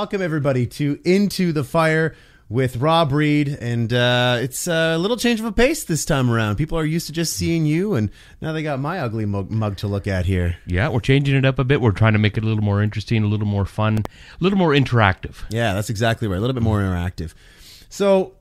welcome 0.00 0.22
everybody 0.22 0.66
to 0.66 0.98
Into 1.04 1.52
the 1.52 1.62
Fire 1.62 2.16
with 2.48 2.78
Rob 2.78 3.12
Reed, 3.12 3.48
and 3.48 3.92
uh, 3.92 4.38
it's 4.40 4.66
a 4.66 4.96
little 4.96 5.18
change 5.18 5.40
of 5.40 5.44
a 5.44 5.52
pace 5.52 5.84
this 5.84 6.06
time 6.06 6.30
around. 6.30 6.56
People 6.56 6.78
are 6.78 6.86
used 6.86 7.08
to 7.08 7.12
just 7.12 7.34
seeing 7.34 7.66
you, 7.66 7.92
and 7.92 8.10
now 8.40 8.52
they 8.52 8.62
got 8.62 8.80
my 8.80 8.98
ugly 9.00 9.26
mug, 9.26 9.50
mug 9.50 9.76
to 9.76 9.88
look 9.88 10.06
at 10.06 10.24
here. 10.24 10.56
Yeah, 10.64 10.88
we're 10.88 11.00
changing 11.00 11.36
it 11.36 11.44
up 11.44 11.58
a 11.58 11.64
bit. 11.64 11.82
We're 11.82 11.92
trying 11.92 12.14
to 12.14 12.18
make 12.18 12.38
it 12.38 12.44
a 12.44 12.46
little 12.46 12.64
more 12.64 12.82
interesting, 12.82 13.22
a 13.22 13.26
little 13.26 13.46
more 13.46 13.66
fun, 13.66 13.98
a 13.98 14.42
little 14.42 14.56
more 14.56 14.70
interactive. 14.70 15.34
Yeah, 15.50 15.74
that's 15.74 15.90
exactly 15.90 16.28
right. 16.28 16.38
A 16.38 16.40
little 16.40 16.54
bit 16.54 16.62
more 16.62 16.78
interactive. 16.78 17.34
So, 17.90 18.36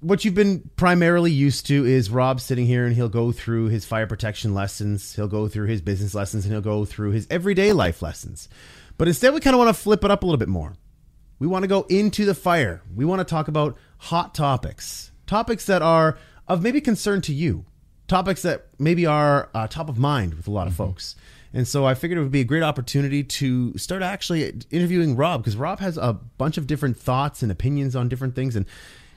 what 0.00 0.24
you've 0.24 0.34
been 0.34 0.70
primarily 0.76 1.30
used 1.30 1.66
to 1.66 1.84
is 1.84 2.08
Rob 2.08 2.40
sitting 2.40 2.64
here 2.64 2.86
and 2.86 2.96
he'll 2.96 3.10
go 3.10 3.32
through 3.32 3.66
his 3.66 3.84
fire 3.84 4.06
protection 4.06 4.54
lessons, 4.54 5.14
he'll 5.14 5.28
go 5.28 5.46
through 5.46 5.66
his 5.66 5.82
business 5.82 6.14
lessons, 6.14 6.46
and 6.46 6.54
he'll 6.54 6.62
go 6.62 6.86
through 6.86 7.10
his 7.10 7.26
everyday 7.28 7.74
life 7.74 8.00
lessons. 8.00 8.48
But 8.96 9.08
instead, 9.08 9.34
we 9.34 9.40
kind 9.40 9.52
of 9.52 9.58
want 9.58 9.68
to 9.68 9.82
flip 9.82 10.04
it 10.04 10.10
up 10.10 10.22
a 10.22 10.26
little 10.26 10.38
bit 10.38 10.48
more. 10.48 10.72
We 11.42 11.48
want 11.48 11.64
to 11.64 11.68
go 11.68 11.82
into 11.88 12.24
the 12.24 12.36
fire. 12.36 12.82
We 12.94 13.04
want 13.04 13.18
to 13.18 13.24
talk 13.24 13.48
about 13.48 13.76
hot 13.98 14.32
topics, 14.32 15.10
topics 15.26 15.66
that 15.66 15.82
are 15.82 16.16
of 16.46 16.62
maybe 16.62 16.80
concern 16.80 17.20
to 17.22 17.34
you, 17.34 17.64
topics 18.06 18.42
that 18.42 18.66
maybe 18.78 19.06
are 19.06 19.50
uh, 19.52 19.66
top 19.66 19.88
of 19.88 19.98
mind 19.98 20.34
with 20.34 20.46
a 20.46 20.52
lot 20.52 20.68
of 20.68 20.74
folks. 20.74 21.16
And 21.52 21.66
so 21.66 21.84
I 21.84 21.94
figured 21.94 22.16
it 22.16 22.22
would 22.22 22.30
be 22.30 22.42
a 22.42 22.44
great 22.44 22.62
opportunity 22.62 23.24
to 23.24 23.76
start 23.76 24.02
actually 24.02 24.54
interviewing 24.70 25.16
Rob 25.16 25.42
because 25.42 25.56
Rob 25.56 25.80
has 25.80 25.96
a 25.96 26.12
bunch 26.12 26.58
of 26.58 26.68
different 26.68 26.96
thoughts 26.96 27.42
and 27.42 27.50
opinions 27.50 27.96
on 27.96 28.08
different 28.08 28.36
things, 28.36 28.54
and 28.54 28.64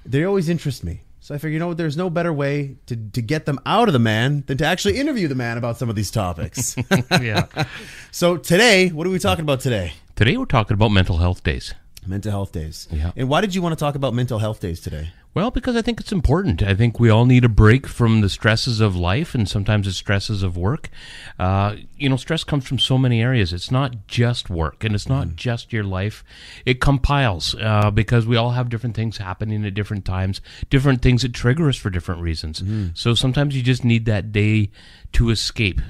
they 0.03 0.23
always 0.23 0.49
interest 0.49 0.83
me. 0.83 1.01
So 1.19 1.35
I 1.35 1.37
figured, 1.37 1.53
you 1.53 1.59
know, 1.59 1.75
there's 1.75 1.95
no 1.95 2.09
better 2.09 2.33
way 2.33 2.77
to, 2.87 2.95
to 2.95 3.21
get 3.21 3.45
them 3.45 3.59
out 3.67 3.87
of 3.87 3.93
the 3.93 3.99
man 3.99 4.43
than 4.47 4.57
to 4.57 4.65
actually 4.65 4.97
interview 4.97 5.27
the 5.27 5.35
man 5.35 5.59
about 5.59 5.77
some 5.77 5.91
of 5.91 5.95
these 5.95 6.09
topics. 6.09 6.75
yeah. 7.21 7.45
so 8.11 8.35
today, 8.35 8.89
what 8.89 9.05
are 9.05 9.11
we 9.11 9.19
talking 9.19 9.43
about 9.43 9.59
today? 9.59 9.93
Today 10.15 10.37
we're 10.37 10.45
talking 10.45 10.73
about 10.73 10.89
mental 10.89 11.19
health 11.19 11.43
days. 11.43 11.75
Mental 12.05 12.31
health 12.31 12.51
days. 12.51 12.87
Yeah. 12.91 13.11
And 13.15 13.29
why 13.29 13.41
did 13.41 13.55
you 13.55 13.61
want 13.61 13.77
to 13.77 13.79
talk 13.79 13.95
about 13.95 14.13
mental 14.13 14.39
health 14.39 14.59
days 14.59 14.79
today? 14.79 15.11
Well, 15.33 15.51
because 15.51 15.75
I 15.75 15.81
think 15.81 15.99
it's 15.99 16.13
important. 16.13 16.63
I 16.63 16.75
think 16.75 16.97
we 16.97 17.09
all 17.09 17.25
need 17.25 17.43
a 17.43 17.49
break 17.49 17.87
from 17.87 18.21
the 18.21 18.29
stresses 18.29 18.79
of 18.79 18.95
life 18.95 19.35
and 19.35 19.49
sometimes 19.49 19.85
the 19.85 19.91
stresses 19.91 20.43
of 20.43 20.55
work. 20.55 20.89
Uh, 21.37 21.75
you 21.97 22.07
know, 22.07 22.15
stress 22.15 22.45
comes 22.45 22.65
from 22.65 22.79
so 22.79 22.97
many 22.97 23.21
areas. 23.21 23.51
It's 23.51 23.69
not 23.69 24.07
just 24.07 24.49
work 24.49 24.85
and 24.85 24.95
it's 24.95 25.09
not 25.09 25.35
just 25.35 25.73
your 25.73 25.83
life. 25.83 26.23
It 26.65 26.79
compiles 26.79 27.53
uh, 27.59 27.91
because 27.91 28.25
we 28.25 28.37
all 28.37 28.51
have 28.51 28.69
different 28.69 28.95
things 28.95 29.17
happening 29.17 29.65
at 29.65 29.73
different 29.73 30.05
times, 30.05 30.39
different 30.69 31.01
things 31.01 31.23
that 31.23 31.33
trigger 31.33 31.67
us 31.67 31.75
for 31.75 31.89
different 31.89 32.21
reasons. 32.21 32.63
So 32.93 33.13
sometimes 33.13 33.57
you 33.57 33.61
just 33.61 33.83
need 33.83 34.05
that 34.05 34.31
day 34.31 34.71
to 35.13 35.31
escape. 35.31 35.81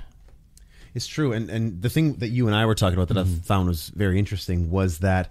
It's 0.95 1.07
true, 1.07 1.33
and 1.33 1.49
and 1.49 1.81
the 1.81 1.89
thing 1.89 2.13
that 2.15 2.29
you 2.29 2.47
and 2.47 2.55
I 2.55 2.65
were 2.65 2.73
talking 2.73 2.97
about 2.97 3.09
that 3.09 3.17
I 3.17 3.25
found 3.25 3.67
was 3.67 3.89
very 3.89 4.17
interesting 4.17 4.71
was 4.71 4.99
that 4.99 5.29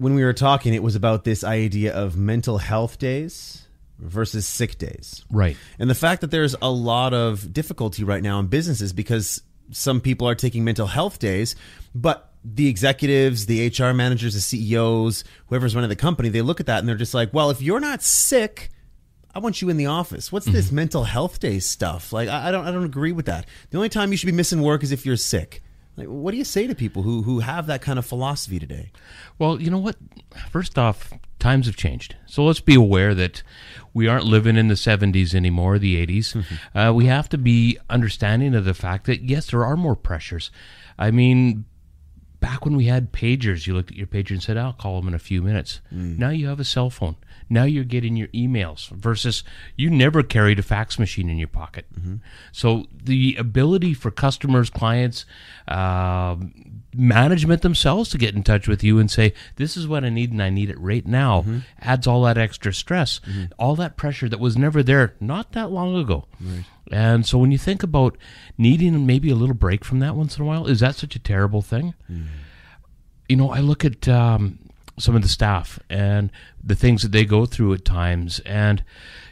when 0.00 0.14
we 0.14 0.24
were 0.24 0.32
talking, 0.32 0.72
it 0.72 0.82
was 0.82 0.96
about 0.96 1.24
this 1.24 1.44
idea 1.44 1.94
of 1.94 2.16
mental 2.16 2.56
health 2.56 2.98
days 2.98 3.66
versus 3.98 4.46
sick 4.46 4.78
days, 4.78 5.26
Right. 5.30 5.58
and 5.78 5.90
the 5.90 5.94
fact 5.94 6.22
that 6.22 6.30
there's 6.30 6.56
a 6.62 6.70
lot 6.70 7.12
of 7.12 7.52
difficulty 7.52 8.02
right 8.02 8.22
now 8.22 8.40
in 8.40 8.46
businesses 8.46 8.94
because 8.94 9.42
some 9.72 10.00
people 10.00 10.26
are 10.26 10.34
taking 10.34 10.64
mental 10.64 10.86
health 10.86 11.18
days, 11.18 11.54
but 11.94 12.32
the 12.42 12.66
executives, 12.68 13.44
the 13.44 13.66
HR 13.68 13.92
managers, 13.92 14.32
the 14.32 14.40
CEOs, 14.40 15.22
whoever's 15.48 15.74
running 15.74 15.90
the 15.90 15.96
company, 15.96 16.30
they 16.30 16.40
look 16.40 16.60
at 16.60 16.66
that 16.66 16.78
and 16.78 16.88
they're 16.88 16.96
just 16.96 17.12
like, 17.12 17.34
well, 17.34 17.50
if 17.50 17.60
you're 17.60 17.78
not 17.78 18.02
sick, 18.02 18.70
I 19.34 19.38
want 19.38 19.60
you 19.60 19.68
in 19.68 19.76
the 19.76 19.84
office. 19.84 20.32
What's 20.32 20.46
mm-hmm. 20.46 20.56
this 20.56 20.72
mental 20.72 21.04
health 21.04 21.40
day 21.40 21.58
stuff? 21.58 22.10
Like, 22.10 22.30
I, 22.30 22.48
I 22.48 22.50
don't, 22.50 22.66
I 22.66 22.70
don't 22.72 22.84
agree 22.84 23.12
with 23.12 23.26
that. 23.26 23.46
The 23.68 23.76
only 23.76 23.90
time 23.90 24.12
you 24.12 24.16
should 24.16 24.26
be 24.26 24.32
missing 24.32 24.62
work 24.62 24.82
is 24.82 24.92
if 24.92 25.04
you're 25.04 25.18
sick. 25.18 25.62
Like, 26.00 26.08
what 26.08 26.30
do 26.30 26.38
you 26.38 26.44
say 26.44 26.66
to 26.66 26.74
people 26.74 27.02
who 27.02 27.22
who 27.22 27.40
have 27.40 27.66
that 27.66 27.82
kind 27.82 27.98
of 27.98 28.06
philosophy 28.06 28.58
today? 28.58 28.90
Well, 29.38 29.60
you 29.60 29.70
know 29.70 29.78
what? 29.78 29.96
First 30.50 30.78
off, 30.78 31.12
times 31.38 31.66
have 31.66 31.76
changed. 31.76 32.16
So 32.26 32.42
let's 32.44 32.60
be 32.60 32.74
aware 32.74 33.14
that 33.14 33.42
we 33.92 34.08
aren't 34.08 34.24
living 34.24 34.56
in 34.56 34.68
the 34.68 34.74
70s 34.74 35.34
anymore, 35.34 35.78
the 35.78 36.06
80s. 36.06 36.44
Uh, 36.74 36.94
we 36.94 37.04
have 37.06 37.28
to 37.30 37.38
be 37.38 37.78
understanding 37.90 38.54
of 38.54 38.64
the 38.64 38.72
fact 38.72 39.04
that, 39.06 39.22
yes, 39.22 39.50
there 39.50 39.64
are 39.64 39.76
more 39.76 39.96
pressures. 39.96 40.50
I 40.98 41.10
mean, 41.10 41.64
back 42.40 42.64
when 42.64 42.76
we 42.76 42.86
had 42.86 43.12
pagers, 43.12 43.66
you 43.66 43.74
looked 43.74 43.90
at 43.90 43.96
your 43.96 44.06
pager 44.06 44.30
and 44.30 44.42
said, 44.42 44.56
I'll 44.56 44.72
call 44.72 45.00
them 45.00 45.08
in 45.08 45.14
a 45.14 45.18
few 45.18 45.42
minutes. 45.42 45.80
Now 45.90 46.30
you 46.30 46.46
have 46.48 46.60
a 46.60 46.64
cell 46.64 46.88
phone. 46.88 47.16
Now 47.50 47.64
you're 47.64 47.84
getting 47.84 48.16
your 48.16 48.28
emails 48.28 48.88
versus 48.90 49.42
you 49.76 49.90
never 49.90 50.22
carried 50.22 50.58
a 50.60 50.62
fax 50.62 50.98
machine 50.98 51.28
in 51.28 51.36
your 51.36 51.48
pocket. 51.48 51.86
So 52.52 52.86
the 53.02 53.36
ability 53.36 53.92
for 53.94 54.10
customers, 54.10 54.70
clients, 54.70 55.26
um 55.68 56.52
management 56.92 57.62
themselves 57.62 58.10
to 58.10 58.18
get 58.18 58.34
in 58.34 58.42
touch 58.42 58.66
with 58.66 58.82
you 58.82 58.98
and 58.98 59.08
say, 59.08 59.32
This 59.56 59.76
is 59.76 59.86
what 59.86 60.04
I 60.04 60.08
need 60.08 60.32
and 60.32 60.42
I 60.42 60.50
need 60.50 60.70
it 60.70 60.78
right 60.80 61.06
now 61.06 61.44
adds 61.80 62.06
all 62.08 62.22
that 62.22 62.36
extra 62.38 62.72
stress, 62.74 63.20
all 63.60 63.76
that 63.76 63.96
pressure 63.96 64.28
that 64.28 64.40
was 64.40 64.56
never 64.56 64.82
there 64.82 65.14
not 65.20 65.52
that 65.52 65.70
long 65.70 65.94
ago. 65.96 66.26
And 66.90 67.24
so 67.24 67.38
when 67.38 67.52
you 67.52 67.58
think 67.58 67.84
about 67.84 68.16
needing 68.58 69.06
maybe 69.06 69.30
a 69.30 69.36
little 69.36 69.54
break 69.54 69.84
from 69.84 70.00
that 70.00 70.16
once 70.16 70.36
in 70.36 70.42
a 70.42 70.46
while, 70.46 70.66
is 70.66 70.80
that 70.80 70.96
such 70.96 71.14
a 71.14 71.20
terrible 71.20 71.62
thing? 71.62 71.94
You 73.28 73.36
know, 73.36 73.50
I 73.50 73.60
look 73.60 73.84
at 73.84 74.08
um, 74.08 74.58
some 75.00 75.16
of 75.16 75.22
the 75.22 75.28
staff 75.28 75.78
and 75.88 76.30
the 76.62 76.74
things 76.74 77.02
that 77.02 77.12
they 77.12 77.24
go 77.24 77.46
through 77.46 77.74
at 77.74 77.84
times. 77.84 78.40
And 78.40 78.84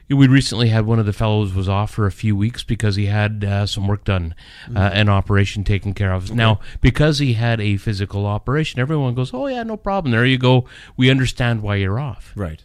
we 0.09 0.27
recently 0.27 0.69
had 0.69 0.87
one 0.87 0.99
of 0.99 1.07
the 1.07 1.13
fellows 1.13 1.55
was 1.55 1.69
off 1.69 1.91
for 1.91 2.07
a 2.07 2.13
few 2.13 2.35
weeks 2.35 2.65
because 2.65 2.97
he 2.97 3.07
had 3.07 3.45
uh, 3.45 3.67
some 3.67 3.87
work 3.87 4.05
done, 4.05 4.35
uh, 4.75 4.91
an 4.93 5.09
operation 5.09 5.65
taken 5.65 5.93
care 5.93 6.13
of. 6.13 6.35
Now, 6.35 6.61
because 6.81 7.19
he 7.19 7.35
had 7.35 7.61
a 7.61 7.77
physical 7.77 8.25
operation, 8.27 8.81
everyone 8.81 9.15
goes, 9.15 9.35
"Oh 9.35 9.47
yeah, 9.47 9.63
no 9.63 9.77
problem. 9.77 10.13
There 10.13 10.25
you 10.25 10.39
go. 10.39 10.65
We 10.97 11.11
understand 11.11 11.63
why 11.63 11.77
you're 11.77 12.01
off." 12.01 12.33
Right. 12.35 12.65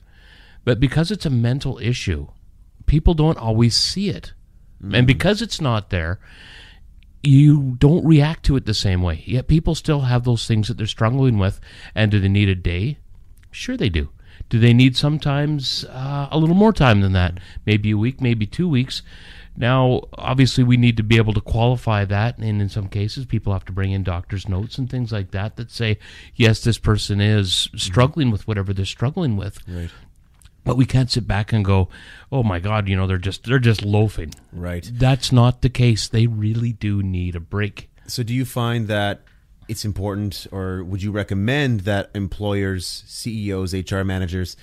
But 0.64 0.80
because 0.80 1.12
it's 1.12 1.26
a 1.26 1.30
mental 1.30 1.78
issue, 1.80 2.28
people 2.86 3.14
don't 3.14 3.38
always 3.38 3.76
see 3.76 4.10
it. 4.10 4.34
And 4.92 5.08
because 5.08 5.42
it's 5.42 5.62
not 5.62 5.90
there, 5.90 6.20
you 7.24 7.76
don't 7.78 8.06
react 8.06 8.44
to 8.46 8.56
it 8.58 8.66
the 8.66 8.74
same 8.74 9.02
way. 9.02 9.24
Yet 9.26 9.48
people 9.48 9.76
still 9.76 10.02
have 10.02 10.26
those 10.26 10.46
things 10.46 10.68
that 10.68 10.78
they're 10.78 10.88
struggling 10.88 11.40
with. 11.40 11.60
And 11.96 12.12
do 12.12 12.20
they 12.20 12.28
need 12.28 12.50
a 12.50 12.56
day? 12.56 12.98
Sure, 13.50 13.78
they 13.78 13.90
do. 13.90 14.10
Do 14.50 14.60
they 14.60 14.74
need 14.74 14.98
sometimes 14.98 15.86
uh, 15.86 16.28
a 16.30 16.38
little 16.38 16.56
more 16.56 16.74
time 16.74 17.02
than 17.02 17.14
that? 17.14 17.40
Maybe 17.66 17.92
a 17.92 17.98
week, 17.98 18.22
maybe 18.22 18.46
two 18.46 18.68
weeks. 18.68 19.02
Now, 19.56 20.02
obviously, 20.14 20.64
we 20.64 20.78
need 20.78 20.98
to 20.98 21.04
be 21.04 21.18
able 21.18 21.34
to 21.34 21.42
qualify 21.42 22.06
that, 22.06 22.40
and 22.40 22.60
in 22.60 22.70
some 22.70 22.88
cases, 22.88 23.26
people 23.26 23.54
have 23.54 23.66
to 23.66 23.72
bring 23.72 23.92
in 23.92 24.04
doctor's 24.04 24.50
notes 24.50 24.80
and 24.80 24.90
things 24.90 25.12
like 25.12 25.32
that 25.32 25.58
that 25.58 25.70
say, 25.70 26.00
yes, 26.36 26.64
this 26.64 26.80
person 26.80 27.22
is 27.22 27.70
struggling 27.76 28.32
with 28.32 28.48
whatever 28.48 28.74
they're 28.74 28.86
struggling 28.86 29.38
with. 29.38 29.60
Right. 29.68 29.92
But 30.64 30.78
we 30.78 30.86
can't 30.86 31.12
sit 31.12 31.28
back 31.28 31.52
and 31.52 31.66
go, 31.66 31.90
"Oh 32.32 32.44
my 32.44 32.60
God, 32.60 32.88
you 32.88 32.96
know 32.96 33.06
they're 33.06 33.18
just 33.18 33.44
they're 33.44 33.60
just 33.60 33.84
loafing." 33.84 34.34
Right. 34.52 34.90
That's 34.94 35.32
not 35.32 35.62
the 35.62 35.70
case. 35.70 36.08
They 36.08 36.28
really 36.28 36.72
do 36.72 37.04
need 37.04 37.36
a 37.36 37.40
break. 37.40 37.90
So, 38.08 38.24
do 38.24 38.34
you 38.34 38.46
find 38.46 38.88
that 38.88 39.22
it's 39.68 39.86
important, 39.86 40.48
or 40.52 40.84
would 40.84 41.02
you 41.02 41.12
recommend 41.12 41.82
that 41.82 42.10
employers, 42.14 43.04
CEOs, 43.08 43.74
HR 43.74 44.04
managers, 44.04 44.56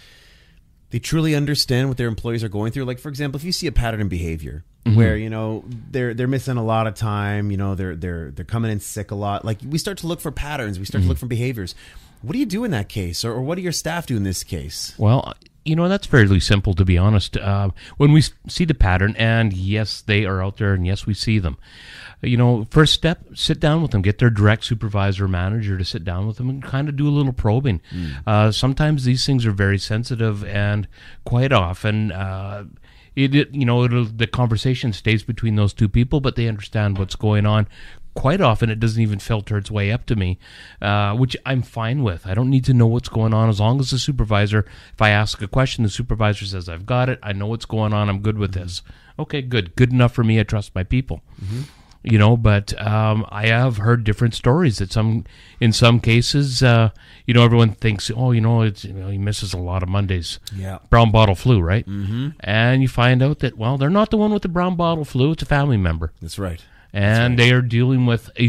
they 0.90 0.98
truly 0.98 1.34
understand 1.34 1.88
what 1.88 1.96
their 1.96 2.08
employees 2.08 2.44
are 2.44 2.48
going 2.48 2.72
through? 2.72 2.84
Like, 2.84 2.98
for 2.98 3.08
example, 3.08 3.38
if 3.38 3.44
you 3.44 3.52
see 3.52 3.66
a 3.66 3.72
pattern 3.72 4.00
in 4.00 4.08
behavior 4.08 4.64
mm-hmm. 4.84 4.96
where 4.96 5.16
you 5.16 5.30
know 5.30 5.64
they're 5.90 6.14
they're 6.14 6.28
missing 6.28 6.56
a 6.56 6.64
lot 6.64 6.86
of 6.86 6.94
time, 6.94 7.50
you 7.50 7.56
know 7.56 7.74
they're 7.74 7.96
they're 7.96 8.30
they're 8.30 8.44
coming 8.44 8.70
in 8.70 8.80
sick 8.80 9.10
a 9.10 9.14
lot. 9.14 9.44
Like, 9.44 9.58
we 9.66 9.78
start 9.78 9.98
to 9.98 10.06
look 10.06 10.20
for 10.20 10.30
patterns. 10.30 10.78
We 10.78 10.84
start 10.84 11.00
to 11.00 11.02
mm-hmm. 11.02 11.10
look 11.10 11.18
for 11.18 11.26
behaviors. 11.26 11.74
What 12.22 12.32
do 12.32 12.38
you 12.38 12.46
do 12.46 12.64
in 12.64 12.70
that 12.72 12.88
case, 12.88 13.24
or, 13.24 13.32
or 13.32 13.42
what 13.42 13.54
do 13.54 13.62
your 13.62 13.72
staff 13.72 14.06
do 14.06 14.16
in 14.16 14.24
this 14.24 14.44
case? 14.44 14.94
Well, 14.98 15.34
you 15.64 15.76
know 15.76 15.88
that's 15.88 16.06
fairly 16.06 16.40
simple 16.40 16.74
to 16.74 16.84
be 16.84 16.96
honest. 16.96 17.36
Uh, 17.36 17.70
when 17.96 18.12
we 18.12 18.22
see 18.48 18.64
the 18.64 18.74
pattern, 18.74 19.14
and 19.18 19.52
yes, 19.52 20.00
they 20.00 20.24
are 20.24 20.42
out 20.42 20.56
there, 20.56 20.72
and 20.74 20.86
yes, 20.86 21.06
we 21.06 21.14
see 21.14 21.38
them. 21.38 21.58
You 22.22 22.36
know, 22.36 22.66
first 22.70 22.92
step, 22.92 23.24
sit 23.34 23.60
down 23.60 23.80
with 23.80 23.92
them, 23.92 24.02
get 24.02 24.18
their 24.18 24.30
direct 24.30 24.64
supervisor 24.64 25.26
manager 25.26 25.78
to 25.78 25.84
sit 25.84 26.04
down 26.04 26.26
with 26.26 26.36
them 26.36 26.50
and 26.50 26.62
kind 26.62 26.88
of 26.88 26.96
do 26.96 27.08
a 27.08 27.10
little 27.10 27.32
probing. 27.32 27.80
Uh, 28.26 28.52
sometimes 28.52 29.04
these 29.04 29.24
things 29.24 29.46
are 29.46 29.52
very 29.52 29.78
sensitive, 29.78 30.44
and 30.44 30.88
quite 31.24 31.52
often. 31.52 32.12
Uh, 32.12 32.64
it, 33.16 33.34
it 33.34 33.54
you 33.54 33.64
know 33.64 33.84
it'll, 33.84 34.04
the 34.04 34.26
conversation 34.26 34.92
stays 34.92 35.22
between 35.22 35.56
those 35.56 35.72
two 35.72 35.88
people, 35.88 36.20
but 36.20 36.36
they 36.36 36.46
understand 36.46 36.98
what's 36.98 37.16
going 37.16 37.44
on. 37.46 37.66
Quite 38.14 38.40
often, 38.40 38.70
it 38.70 38.80
doesn't 38.80 39.00
even 39.00 39.18
filter 39.20 39.56
its 39.56 39.70
way 39.70 39.92
up 39.92 40.04
to 40.06 40.16
me, 40.16 40.38
uh, 40.82 41.14
which 41.14 41.36
I'm 41.46 41.62
fine 41.62 42.02
with. 42.02 42.26
I 42.26 42.34
don't 42.34 42.50
need 42.50 42.64
to 42.64 42.74
know 42.74 42.86
what's 42.88 43.08
going 43.08 43.32
on 43.32 43.48
as 43.48 43.60
long 43.60 43.78
as 43.80 43.90
the 43.90 43.98
supervisor. 43.98 44.66
If 44.92 45.00
I 45.00 45.10
ask 45.10 45.40
a 45.42 45.48
question, 45.48 45.84
the 45.84 45.90
supervisor 45.90 46.44
says, 46.44 46.68
"I've 46.68 46.86
got 46.86 47.08
it. 47.08 47.18
I 47.22 47.32
know 47.32 47.46
what's 47.46 47.66
going 47.66 47.92
on. 47.92 48.08
I'm 48.08 48.20
good 48.20 48.36
with 48.38 48.52
this." 48.52 48.82
Okay, 49.18 49.42
good, 49.42 49.76
good 49.76 49.92
enough 49.92 50.12
for 50.12 50.24
me. 50.24 50.40
I 50.40 50.42
trust 50.42 50.74
my 50.74 50.82
people 50.82 51.22
you 52.02 52.18
know 52.18 52.36
but 52.36 52.78
um, 52.80 53.26
i 53.30 53.46
have 53.46 53.76
heard 53.78 54.04
different 54.04 54.34
stories 54.34 54.78
that 54.78 54.92
some 54.92 55.24
in 55.60 55.72
some 55.72 56.00
cases 56.00 56.62
uh, 56.62 56.90
you 57.26 57.34
know 57.34 57.44
everyone 57.44 57.72
thinks 57.72 58.10
oh 58.16 58.32
you 58.32 58.40
know 58.40 58.62
it's 58.62 58.84
you 58.84 58.92
know 58.92 59.08
he 59.10 59.18
misses 59.18 59.52
a 59.52 59.58
lot 59.58 59.82
of 59.82 59.88
mondays 59.88 60.38
Yeah. 60.54 60.78
brown 60.88 61.10
bottle 61.10 61.34
flu 61.34 61.60
right 61.60 61.86
mm-hmm. 61.86 62.30
and 62.40 62.82
you 62.82 62.88
find 62.88 63.22
out 63.22 63.40
that 63.40 63.58
well 63.58 63.76
they're 63.76 63.90
not 63.90 64.10
the 64.10 64.16
one 64.16 64.32
with 64.32 64.42
the 64.42 64.48
brown 64.48 64.76
bottle 64.76 65.04
flu 65.04 65.32
it's 65.32 65.42
a 65.42 65.46
family 65.46 65.76
member 65.76 66.12
That's 66.22 66.38
right. 66.38 66.64
And 66.92 67.38
they 67.38 67.52
are 67.52 67.62
dealing 67.62 68.06
with 68.06 68.30
a 68.36 68.48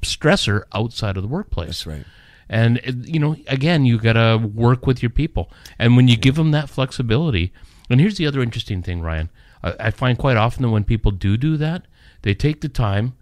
stressor 0.00 0.64
outside 0.74 1.16
of 1.16 1.22
the 1.22 1.28
workplace 1.28 1.84
That's 1.84 1.86
right. 1.86 2.06
And 2.48 3.06
you 3.06 3.18
know, 3.18 3.36
again, 3.46 3.86
you 3.86 3.98
got 3.98 4.12
to 4.12 4.36
work 4.36 4.86
with 4.86 5.02
your 5.02 5.08
people, 5.08 5.50
and 5.78 5.96
when 5.96 6.06
you 6.06 6.16
give 6.18 6.34
them 6.34 6.50
that 6.50 6.68
flexibility, 6.68 7.50
and 7.88 7.98
here's 7.98 8.18
the 8.18 8.26
other 8.26 8.42
interesting 8.42 8.82
thing, 8.82 9.00
Ryan. 9.00 9.30
I, 9.62 9.74
I 9.80 9.90
find 9.90 10.18
quite 10.18 10.36
often 10.36 10.62
that 10.62 10.68
when 10.68 10.84
people 10.84 11.12
do 11.12 11.38
do 11.38 11.56
that, 11.56 11.86
they 12.20 12.34
take 12.34 12.60
the 12.60 12.68
time. 12.68 13.14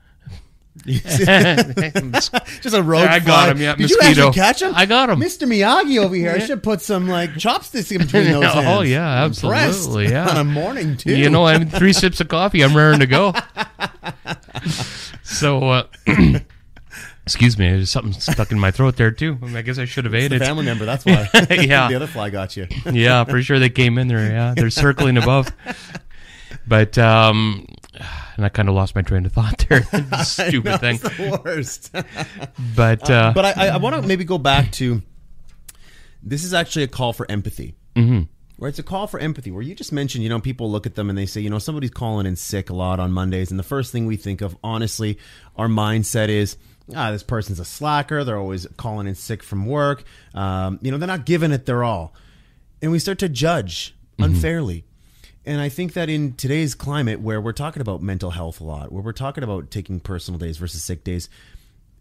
Just 0.87 2.75
a 2.75 2.83
road. 2.83 3.07
I 3.07 3.19
got 3.19 3.25
fly. 3.25 3.51
him, 3.51 3.61
yeah, 3.61 3.75
Did 3.75 3.91
you 3.91 3.97
mosquito. 3.99 4.29
actually 4.29 4.41
catch 4.41 4.63
him? 4.63 4.73
I 4.75 4.87
got 4.87 5.11
him. 5.11 5.21
Mr. 5.21 5.47
Miyagi 5.47 6.03
over 6.03 6.15
here. 6.15 6.33
I 6.33 6.39
should 6.39 6.63
put 6.63 6.81
some 6.81 7.07
like 7.07 7.37
chopsticks 7.37 7.91
in 7.93 7.99
between 7.99 8.25
those 8.33 8.45
oh, 8.45 8.49
hands. 8.49 8.79
Oh, 8.79 8.81
yeah, 8.83 9.25
I'm 9.25 9.31
impressed. 9.31 9.45
absolutely, 9.45 10.11
yeah. 10.11 10.29
On 10.31 10.37
a 10.39 10.45
morning 10.45 10.97
too. 10.97 11.15
You 11.15 11.29
know, 11.29 11.47
I 11.47 11.59
mean, 11.59 11.69
three 11.69 11.93
sips 11.93 12.21
of 12.21 12.29
coffee, 12.29 12.63
I'm 12.63 12.77
raring 12.77 13.01
to 13.01 13.07
go. 13.07 13.33
So, 15.23 15.59
uh, 15.71 15.83
excuse 17.25 17.59
me, 17.59 17.69
there's 17.71 17.91
something 17.91 18.13
stuck 18.13 18.51
in 18.53 18.59
my 18.59 18.71
throat 18.71 18.97
there 18.97 19.11
too. 19.11 19.39
I, 19.43 19.47
mean, 19.47 19.57
I 19.57 19.63
guess 19.63 19.79
I 19.79 19.85
should 19.85 20.05
have 20.05 20.15
ate 20.15 20.33
it. 20.33 20.39
family 20.41 20.65
member. 20.65 20.85
That's 20.85 21.05
why. 21.05 21.29
Yeah. 21.51 21.89
the 21.89 21.95
other 21.97 22.07
fly 22.07 22.31
got 22.31 22.57
you. 22.57 22.67
yeah, 22.93 23.25
pretty 23.25 23.43
sure 23.45 23.59
they 23.59 23.71
came 23.71 23.99
in 23.99 24.09
there. 24.09 24.31
Yeah, 24.31 24.55
they're 24.57 24.71
circling 24.71 25.17
above. 25.17 25.49
But 26.67 26.99
um, 26.99 27.67
and 28.37 28.45
I 28.45 28.49
kind 28.49 28.69
of 28.69 28.75
lost 28.75 28.95
my 28.95 29.03
train 29.03 29.27
of 29.27 29.33
thought 29.33 29.65
there. 29.69 29.83
Stupid 30.25 30.65
No, 30.65 30.77
thing. 30.77 30.97
the 30.99 31.41
worst. 31.45 31.93
But 32.77 33.11
uh, 33.11 33.33
but 33.35 33.57
I, 33.57 33.69
I 33.69 33.77
want 33.79 33.97
to 34.01 34.03
maybe 34.07 34.25
go 34.25 34.39
back 34.39 34.73
to. 34.73 35.03
This 36.23 36.45
is 36.45 36.53
actually 36.53 36.83
a 36.85 36.89
call 36.89 37.13
for 37.13 37.29
empathy. 37.31 37.75
Mm-hmm. 37.97 38.23
Where 38.61 38.69
it's 38.69 38.79
a 38.79 38.83
call 38.83 39.07
for 39.07 39.19
empathy, 39.19 39.51
where 39.51 39.63
you 39.63 39.75
just 39.75 39.91
mentioned, 39.91 40.23
you 40.23 40.29
know, 40.29 40.39
people 40.39 40.71
look 40.71 40.85
at 40.85 40.95
them 40.95 41.09
and 41.09 41.17
they 41.17 41.25
say, 41.25 41.41
you 41.41 41.49
know, 41.49 41.59
somebody's 41.59 41.93
calling 41.93 42.27
in 42.27 42.37
sick 42.37 42.69
a 42.69 42.75
lot 42.75 43.01
on 43.01 43.11
Mondays, 43.11 43.51
and 43.51 43.59
the 43.59 43.65
first 43.65 43.91
thing 43.91 44.05
we 44.05 44.19
think 44.19 44.43
of, 44.43 44.55
honestly, 44.63 45.17
our 45.57 45.67
mindset 45.67 46.29
is, 46.29 46.59
ah, 46.95 47.11
this 47.11 47.23
person's 47.23 47.59
a 47.59 47.65
slacker. 47.65 48.23
They're 48.23 48.37
always 48.37 48.67
calling 48.77 49.07
in 49.07 49.15
sick 49.15 49.43
from 49.43 49.65
work. 49.65 50.05
Um, 50.35 50.79
you 50.83 50.91
know, 50.91 50.99
they're 50.99 51.07
not 51.07 51.25
giving 51.25 51.53
it 51.53 51.65
their 51.65 51.83
all, 51.83 52.15
and 52.83 52.93
we 52.93 52.99
start 52.99 53.19
to 53.21 53.31
judge 53.31 53.97
unfairly. 54.19 54.85
And 55.47 55.59
I 55.59 55.71
think 55.71 55.95
that 55.95 56.11
in 56.11 56.35
today's 56.35 56.75
climate, 56.75 57.23
where 57.23 57.41
we're 57.41 57.53
talking 57.53 57.81
about 57.81 58.03
mental 58.03 58.33
health 58.33 58.61
a 58.61 58.65
lot, 58.65 58.93
where 58.93 59.03
we're 59.03 59.13
talking 59.13 59.43
about 59.43 59.71
taking 59.71 60.01
personal 60.01 60.39
days 60.39 60.59
versus 60.59 60.85
sick 60.85 61.03
days, 61.03 61.31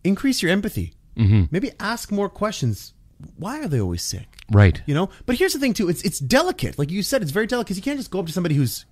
increase 0.03 0.41
your 0.41 0.51
empathy. 0.51 0.93
Mm-hmm. 1.15 1.45
Maybe 1.51 1.71
ask 1.79 2.11
more 2.11 2.27
questions. 2.27 2.91
Why 3.37 3.59
are 3.61 3.67
they 3.67 3.79
always 3.81 4.01
sick? 4.01 4.27
right. 4.51 4.81
You 4.87 4.95
know, 4.95 5.09
but 5.25 5.35
here's 5.35 5.53
the 5.53 5.59
thing 5.59 5.73
too. 5.73 5.89
It's 5.89 6.01
it's 6.03 6.19
delicate. 6.19 6.79
Like 6.79 6.89
you 6.91 7.03
said, 7.03 7.21
it's 7.21 7.31
very 7.31 7.47
delicate 7.47 7.67
because 7.67 7.77
you 7.77 7.83
can't 7.83 7.99
just 7.99 8.11
go 8.11 8.19
up 8.19 8.25
to 8.27 8.31
somebody 8.31 8.55
who's 8.55 8.85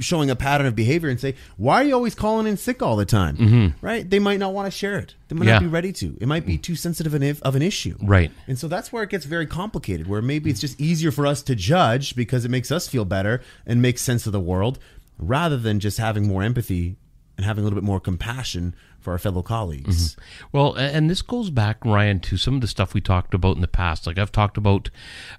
showing 0.00 0.30
a 0.30 0.34
pattern 0.36 0.66
of 0.66 0.74
behavior 0.74 1.08
and 1.10 1.20
say, 1.20 1.34
"Why 1.56 1.76
are 1.76 1.84
you 1.84 1.94
always 1.94 2.14
calling 2.14 2.46
in 2.46 2.56
sick 2.56 2.82
all 2.82 2.96
the 2.96 3.04
time?" 3.04 3.36
Mm-hmm. 3.36 3.86
Right? 3.86 4.08
They 4.08 4.18
might 4.18 4.38
not 4.40 4.52
want 4.52 4.66
to 4.66 4.70
share 4.76 4.98
it. 4.98 5.14
They 5.28 5.36
might 5.36 5.46
Yeah. 5.46 5.54
not 5.54 5.62
be 5.62 5.68
ready 5.68 5.92
to. 5.92 6.16
It 6.20 6.26
might 6.26 6.44
be 6.46 6.58
too 6.58 6.74
sensitive 6.74 7.14
an 7.14 7.22
if, 7.22 7.40
of 7.42 7.54
an 7.54 7.62
issue. 7.62 7.96
Right. 8.02 8.32
And 8.48 8.58
so 8.58 8.66
that's 8.66 8.92
where 8.92 9.02
it 9.04 9.10
gets 9.10 9.26
very 9.26 9.46
complicated. 9.46 10.08
Where 10.08 10.22
maybe 10.22 10.50
it's 10.50 10.60
just 10.60 10.80
easier 10.80 11.12
for 11.12 11.26
us 11.26 11.42
to 11.42 11.54
judge 11.54 12.16
because 12.16 12.44
it 12.44 12.50
makes 12.50 12.72
us 12.72 12.88
feel 12.88 13.04
better 13.04 13.42
and 13.66 13.80
makes 13.80 14.02
sense 14.02 14.26
of 14.26 14.32
the 14.32 14.40
world, 14.40 14.78
rather 15.18 15.56
than 15.56 15.78
just 15.78 15.98
having 15.98 16.26
more 16.26 16.42
empathy 16.42 16.96
and 17.36 17.44
having 17.46 17.62
a 17.62 17.64
little 17.64 17.78
bit 17.78 17.84
more 17.86 18.00
compassion 18.00 18.74
for 19.00 19.12
our 19.12 19.18
fellow 19.18 19.42
colleagues. 19.42 20.14
Mm-hmm. 20.14 20.46
Well, 20.52 20.74
and 20.74 21.08
this 21.10 21.22
goes 21.22 21.50
back, 21.50 21.84
Ryan, 21.84 22.20
to 22.20 22.36
some 22.36 22.54
of 22.54 22.60
the 22.60 22.66
stuff 22.66 22.94
we 22.94 23.00
talked 23.00 23.34
about 23.34 23.56
in 23.56 23.62
the 23.62 23.68
past. 23.68 24.06
Like 24.06 24.18
I've 24.18 24.32
talked 24.32 24.56
about 24.56 24.90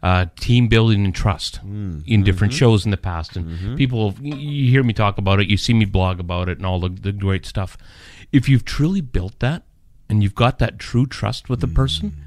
uh, 0.02 0.26
team 0.40 0.68
building 0.68 1.06
and 1.06 1.16
trust 1.16 1.58
mm-hmm. 1.58 2.00
in 2.06 2.24
different 2.24 2.54
mm-hmm. 2.54 2.60
shows 2.60 2.86
in 2.86 2.92
the 2.92 2.98
past, 2.98 3.38
and 3.38 3.78
people, 3.78 4.16
you 4.22 4.70
hear 4.70 4.84
me 4.84 4.94
talk 4.94 5.18
about 5.18 5.40
it, 5.40 5.48
you 5.48 5.58
see 5.58 5.74
me 5.74 5.86
blog 5.86 6.20
about 6.20 6.50
it, 6.50 6.58
and 6.58 6.66
all 6.66 6.80
the, 6.80 6.90
the 6.90 7.12
great 7.12 7.46
stuff. 7.46 7.78
If 8.32 8.50
you've 8.50 8.66
truly 8.66 9.02
built 9.02 9.40
that, 9.40 9.64
and 10.10 10.22
you've 10.22 10.36
got 10.36 10.60
that 10.60 10.78
true 10.78 11.06
trust 11.06 11.50
with 11.50 11.62
the 11.62 11.68
mm. 11.68 11.76
person, 11.76 12.18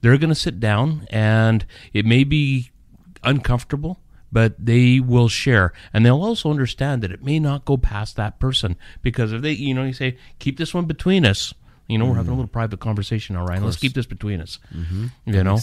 they're 0.00 0.16
going 0.16 0.30
to 0.30 0.34
sit 0.34 0.58
down, 0.58 1.06
and 1.10 1.66
it 1.92 2.06
may 2.06 2.24
be 2.24 2.70
uncomfortable. 3.22 4.00
But 4.32 4.54
they 4.58 5.00
will 5.00 5.28
share, 5.28 5.72
and 5.92 6.04
they'll 6.04 6.22
also 6.22 6.50
understand 6.50 7.02
that 7.02 7.12
it 7.12 7.22
may 7.22 7.38
not 7.38 7.64
go 7.64 7.76
past 7.76 8.16
that 8.16 8.38
person 8.38 8.76
because 9.00 9.32
if 9.32 9.40
they, 9.40 9.52
you 9.52 9.72
know, 9.72 9.84
you 9.84 9.92
say, 9.92 10.18
"Keep 10.38 10.58
this 10.58 10.74
one 10.74 10.84
between 10.84 11.24
us," 11.24 11.54
You 11.88 11.98
know, 11.98 12.06
we're 12.06 12.16
having 12.16 12.32
a 12.32 12.34
little 12.34 12.48
private 12.48 12.80
conversation, 12.80 13.36
all 13.36 13.46
right? 13.46 13.62
Let's 13.62 13.76
keep 13.76 13.94
this 13.94 14.06
between 14.06 14.40
us. 14.40 14.58
Mm-hmm. 14.74 15.06
You 15.26 15.44
know. 15.44 15.56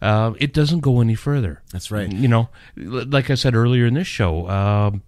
Uh, 0.00 0.32
it 0.38 0.54
doesn't 0.54 0.80
go 0.80 1.00
any 1.02 1.14
further. 1.14 1.60
That's 1.70 1.90
right. 1.90 2.10
You 2.10 2.28
know, 2.28 2.48
like 2.76 3.30
I 3.30 3.34
said 3.34 3.54
earlier 3.54 3.84
in 3.84 3.94
this 3.94 4.06
show, 4.06 4.48
um, 4.48 5.02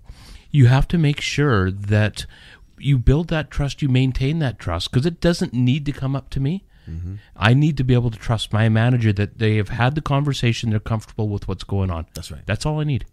you 0.50 0.66
have 0.66 0.86
to 0.88 0.98
make 0.98 1.20
sure 1.20 1.70
that 1.70 2.26
you 2.78 2.98
build 2.98 3.28
that 3.28 3.50
trust, 3.50 3.80
you 3.80 3.88
maintain 3.88 4.40
that 4.40 4.58
trust, 4.58 4.90
because 4.90 5.06
it 5.06 5.20
doesn't 5.20 5.54
need 5.54 5.86
to 5.86 5.92
come 5.92 6.14
up 6.14 6.28
to 6.30 6.40
me. 6.40 6.64
Mm-hmm. 6.88 7.14
I 7.36 7.54
need 7.54 7.76
to 7.76 7.84
be 7.84 7.94
able 7.94 8.10
to 8.10 8.18
trust 8.18 8.52
my 8.52 8.68
manager 8.68 9.12
that 9.12 9.38
they 9.38 9.56
have 9.56 9.68
had 9.68 9.94
the 9.94 10.00
conversation, 10.00 10.70
they're 10.70 10.80
comfortable 10.80 11.28
with 11.28 11.46
what's 11.48 11.64
going 11.64 11.90
on. 11.90 12.06
That's 12.14 12.30
right. 12.30 12.42
That's 12.46 12.64
all 12.64 12.80
I 12.80 12.84
need. 12.84 13.04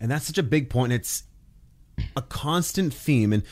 And 0.00 0.10
that's 0.10 0.26
such 0.26 0.38
a 0.38 0.42
big 0.42 0.68
point. 0.68 0.92
It's 0.92 1.24
a 2.16 2.22
constant 2.22 2.92
theme, 2.92 3.32
and 3.32 3.42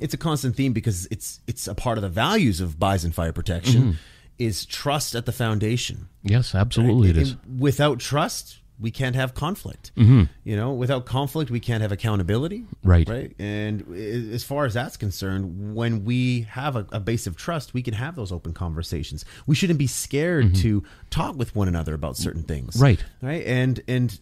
it's 0.00 0.14
a 0.14 0.18
constant 0.18 0.56
theme 0.56 0.72
because 0.72 1.06
it's 1.10 1.40
it's 1.46 1.68
a 1.68 1.74
part 1.74 1.98
of 1.98 2.02
the 2.02 2.08
values 2.08 2.60
of 2.60 2.78
Bison 2.78 3.12
Fire 3.12 3.32
Protection 3.32 3.98
is 4.38 4.64
trust 4.64 5.14
at 5.14 5.26
the 5.26 5.32
foundation. 5.32 6.08
Yes, 6.22 6.54
absolutely, 6.54 7.10
it 7.10 7.16
is. 7.18 7.32
And 7.32 7.60
without 7.60 8.00
trust, 8.00 8.59
we 8.80 8.90
can't 8.90 9.14
have 9.14 9.34
conflict. 9.34 9.92
Mm-hmm. 9.96 10.24
You 10.44 10.56
know, 10.56 10.72
without 10.72 11.06
conflict, 11.06 11.50
we 11.50 11.60
can't 11.60 11.82
have 11.82 11.92
accountability. 11.92 12.64
Right. 12.82 13.08
Right. 13.08 13.34
And 13.38 13.94
as 13.94 14.42
far 14.42 14.64
as 14.64 14.74
that's 14.74 14.96
concerned, 14.96 15.74
when 15.74 16.04
we 16.04 16.42
have 16.42 16.76
a, 16.76 16.86
a 16.92 17.00
base 17.00 17.26
of 17.26 17.36
trust, 17.36 17.74
we 17.74 17.82
can 17.82 17.94
have 17.94 18.16
those 18.16 18.32
open 18.32 18.54
conversations. 18.54 19.24
We 19.46 19.54
shouldn't 19.54 19.78
be 19.78 19.86
scared 19.86 20.54
to 20.56 20.82
talk 21.10 21.36
with 21.36 21.54
one 21.54 21.68
another 21.68 21.94
about 21.94 22.16
certain 22.16 22.42
things. 22.42 22.74
Mm-hmm. 22.74 22.84
Right. 22.84 23.04
Right. 23.22 23.44
And 23.46 23.80
and 23.86 24.18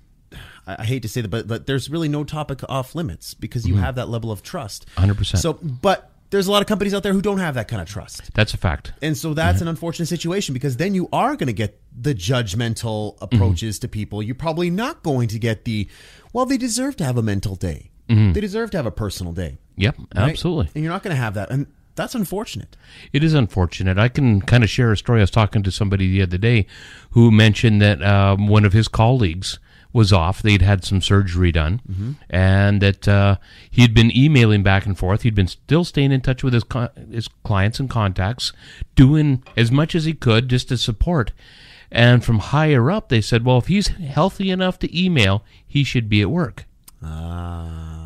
I 0.66 0.84
hate 0.84 1.02
to 1.02 1.08
say 1.08 1.20
that, 1.20 1.28
but 1.28 1.46
but 1.46 1.66
there's 1.66 1.88
really 1.88 2.08
no 2.08 2.25
topic 2.25 2.61
off 2.69 2.94
limits 2.94 3.34
because 3.34 3.66
you 3.66 3.76
have 3.76 3.94
that 3.94 4.08
level 4.08 4.31
of 4.31 4.43
trust. 4.43 4.87
100%. 4.96 5.38
So, 5.38 5.54
but 5.54 6.11
there's 6.31 6.46
a 6.46 6.52
lot 6.52 6.61
of 6.61 6.69
companies 6.69 6.93
out 6.93 7.02
there 7.02 7.12
who 7.12 7.22
don't 7.22 7.38
have 7.38 7.54
that 7.54 7.69
kind 7.69 7.81
of 7.81 7.88
trust. 7.88 8.34
That's 8.34 8.52
a 8.52 8.58
fact. 8.58 8.93
And 9.00 9.16
so 9.16 9.32
that's 9.34 9.62
an 9.62 9.69
unfortunate 9.69 10.06
situation 10.06 10.52
because 10.52 10.76
then 10.76 10.94
you 10.94 11.08
are 11.12 11.37
going 11.37 11.46
to 11.46 11.54
get 11.54 11.81
the 12.00 12.15
judgmental 12.15 13.17
approaches 13.21 13.79
to 13.81 13.89
people. 13.89 14.23
You're 14.23 14.35
probably 14.35 14.71
not 14.71 15.03
going 15.03 15.29
to 15.29 15.39
get 15.39 15.65
the, 15.65 15.89
well, 16.33 16.47
they 16.47 16.56
deserve 16.56 16.97
to 16.97 17.05
have 17.05 17.17
a 17.17 17.23
mental 17.23 17.56
day. 17.56 17.91
They 18.09 18.41
deserve 18.41 18.71
to 18.71 18.79
have 18.79 18.87
a 18.87 18.91
personal 18.91 19.35
day. 19.35 19.59
Yep, 19.77 19.97
right? 19.99 20.31
absolutely. 20.31 20.71
And 20.75 20.83
you're 20.83 20.93
not 20.93 21.02
going 21.02 21.14
to 21.14 21.21
have 21.21 21.35
that. 21.35 21.50
And 21.50 21.67
that's 21.95 22.14
unfortunate. 22.14 22.75
It 23.12 23.23
is 23.23 23.35
unfortunate. 23.35 23.99
I 23.99 24.09
can 24.09 24.40
kind 24.40 24.64
of 24.64 24.71
share 24.71 24.93
a 24.93 24.97
story. 24.97 25.21
I 25.21 25.25
was 25.25 25.31
talking 25.31 25.62
to 25.62 25.71
somebody 25.71 26.11
the 26.11 26.23
other 26.23 26.38
day 26.38 26.67
who 27.11 27.31
mentioned 27.31 27.83
that 27.83 28.02
um, 28.02 28.49
one 28.49 28.64
of 28.64 28.73
his 28.73 28.88
colleagues 28.88 29.59
was 29.93 30.12
off. 30.12 30.40
They'd 30.40 30.62
had 30.62 30.85
some 30.85 31.00
surgery 31.02 31.50
done, 31.52 32.17
and 32.31 32.81
that 32.81 33.09
uh, 33.09 33.37
he'd 33.71 33.95
been 33.95 34.17
emailing 34.17 34.62
back 34.62 34.87
and 34.87 34.97
forth. 34.97 35.23
He'd 35.23 35.35
been 35.35 35.49
still 35.49 35.85
staying 35.85 36.12
in 36.12 36.21
touch 36.21 36.43
with 36.45 36.55
his 36.55 36.62
co- 36.64 36.90
his 37.11 37.28
clients 37.43 37.81
and 37.81 37.90
contacts, 37.90 38.52
doing 38.95 39.43
as 39.57 39.71
much 39.73 39.95
as 39.95 40.05
he 40.05 40.14
could 40.14 40.49
just 40.49 40.69
to 40.69 40.78
support. 40.78 41.33
And 41.90 42.25
from 42.25 42.38
higher 42.38 42.90
up, 42.90 43.09
they 43.09 43.21
said, 43.21 43.45
"Well, 43.45 43.59
if 43.59 43.66
he's 43.68 43.88
healthy 43.88 44.50
enough 44.50 44.78
to 44.80 44.99
email, 45.04 45.45
he 45.66 45.85
should 45.85 46.09
be 46.09 46.21
at 46.21 46.30
work." 46.30 46.66
Ah. 47.02 48.04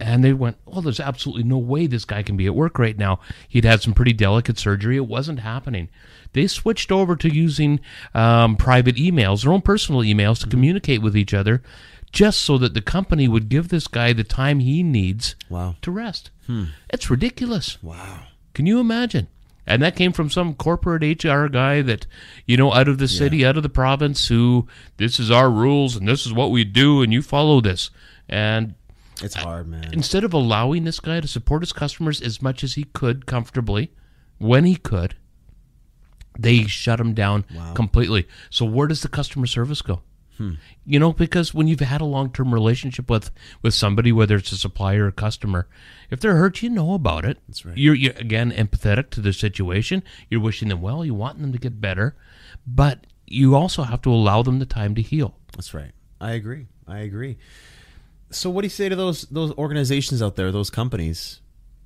And 0.00 0.22
they 0.22 0.32
went, 0.32 0.56
"Oh, 0.66 0.80
there's 0.80 1.00
absolutely 1.00 1.44
no 1.44 1.56
way 1.56 1.86
this 1.86 2.04
guy 2.04 2.22
can 2.22 2.36
be 2.36 2.46
at 2.46 2.54
work 2.54 2.78
right 2.78 2.98
now. 2.98 3.20
He'd 3.48 3.64
had 3.64 3.80
some 3.80 3.94
pretty 3.94 4.12
delicate 4.12 4.58
surgery. 4.58 4.96
It 4.96 5.06
wasn't 5.06 5.40
happening." 5.40 5.88
They 6.32 6.46
switched 6.48 6.90
over 6.90 7.14
to 7.16 7.32
using 7.32 7.80
um, 8.12 8.56
private 8.56 8.96
emails, 8.96 9.44
their 9.44 9.52
own 9.52 9.62
personal 9.62 10.02
emails, 10.02 10.38
to 10.40 10.46
mm-hmm. 10.46 10.50
communicate 10.50 11.00
with 11.00 11.16
each 11.16 11.32
other, 11.32 11.62
just 12.12 12.40
so 12.40 12.58
that 12.58 12.74
the 12.74 12.82
company 12.82 13.28
would 13.28 13.48
give 13.48 13.68
this 13.68 13.86
guy 13.86 14.12
the 14.12 14.24
time 14.24 14.58
he 14.58 14.82
needs 14.82 15.36
Wow. 15.48 15.76
to 15.82 15.90
rest. 15.90 16.30
Hmm. 16.46 16.64
It's 16.90 17.08
ridiculous. 17.08 17.82
Wow. 17.82 18.24
Can 18.52 18.66
you 18.66 18.80
imagine? 18.80 19.28
And 19.66 19.80
that 19.82 19.96
came 19.96 20.12
from 20.12 20.28
some 20.30 20.54
corporate 20.54 21.24
HR 21.24 21.46
guy 21.46 21.80
that, 21.82 22.06
you 22.46 22.56
know, 22.56 22.72
out 22.72 22.86
of 22.88 22.98
the 22.98 23.08
city, 23.08 23.46
out 23.46 23.56
of 23.56 23.62
the 23.62 23.68
province, 23.70 24.28
who 24.28 24.68
this 24.98 25.18
is 25.18 25.30
our 25.30 25.50
rules 25.50 25.96
and 25.96 26.06
this 26.06 26.26
is 26.26 26.32
what 26.34 26.50
we 26.50 26.64
do, 26.64 27.00
and 27.02 27.12
you 27.12 27.22
follow 27.22 27.60
this. 27.62 27.90
And 28.28 28.74
It's 29.22 29.34
hard, 29.36 29.66
man. 29.68 29.88
instead 29.92 30.22
of 30.24 30.34
allowing 30.34 30.84
this 30.84 31.00
guy 31.00 31.20
to 31.20 31.28
support 31.28 31.62
his 31.62 31.72
customers 31.72 32.20
as 32.20 32.42
much 32.42 32.62
as 32.62 32.74
he 32.74 32.84
could 32.84 33.24
comfortably, 33.26 33.90
when 34.38 34.64
he 34.64 34.76
could, 34.76 35.14
they 36.38 36.64
shut 36.66 37.00
him 37.00 37.14
down 37.14 37.44
completely. 37.74 38.26
So 38.50 38.64
where 38.66 38.86
does 38.88 39.00
the 39.02 39.08
customer 39.08 39.46
service 39.46 39.80
go? 39.82 40.02
You 40.84 40.98
know, 40.98 41.12
because 41.12 41.54
when 41.54 41.68
you've 41.68 41.80
had 41.80 42.00
a 42.00 42.06
long 42.06 42.30
term 42.30 42.52
relationship 42.52 43.08
with 43.08 43.30
with 43.62 43.74
somebody, 43.74 44.12
whether 44.12 44.36
it's 44.36 44.52
a 44.52 44.56
supplier 44.56 45.04
or 45.04 45.08
a 45.08 45.12
customer, 45.12 45.68
if 46.10 46.20
they're 46.20 46.36
hurt, 46.36 46.62
you 46.62 46.70
know 46.70 46.94
about 46.94 47.24
it. 47.24 47.38
That's 47.48 47.64
right. 47.64 47.76
You're, 47.76 47.94
you're 47.94 48.14
again 48.14 48.50
empathetic 48.52 49.10
to 49.10 49.20
the 49.20 49.32
situation. 49.32 50.02
You're 50.30 50.40
wishing 50.40 50.68
them 50.68 50.80
well. 50.80 51.04
You 51.04 51.14
want 51.14 51.40
them 51.40 51.52
to 51.52 51.58
get 51.58 51.80
better, 51.80 52.16
but 52.66 53.06
you 53.26 53.54
also 53.54 53.82
have 53.82 54.02
to 54.02 54.12
allow 54.12 54.42
them 54.42 54.58
the 54.58 54.66
time 54.66 54.94
to 54.94 55.02
heal. 55.02 55.36
That's 55.52 55.72
right. 55.72 55.92
I 56.20 56.32
agree. 56.32 56.66
I 56.86 56.98
agree. 56.98 57.38
So, 58.30 58.50
what 58.50 58.62
do 58.62 58.66
you 58.66 58.70
say 58.70 58.88
to 58.88 58.96
those 58.96 59.22
those 59.22 59.52
organizations 59.52 60.22
out 60.22 60.36
there, 60.36 60.50
those 60.50 60.70
companies? 60.70 61.40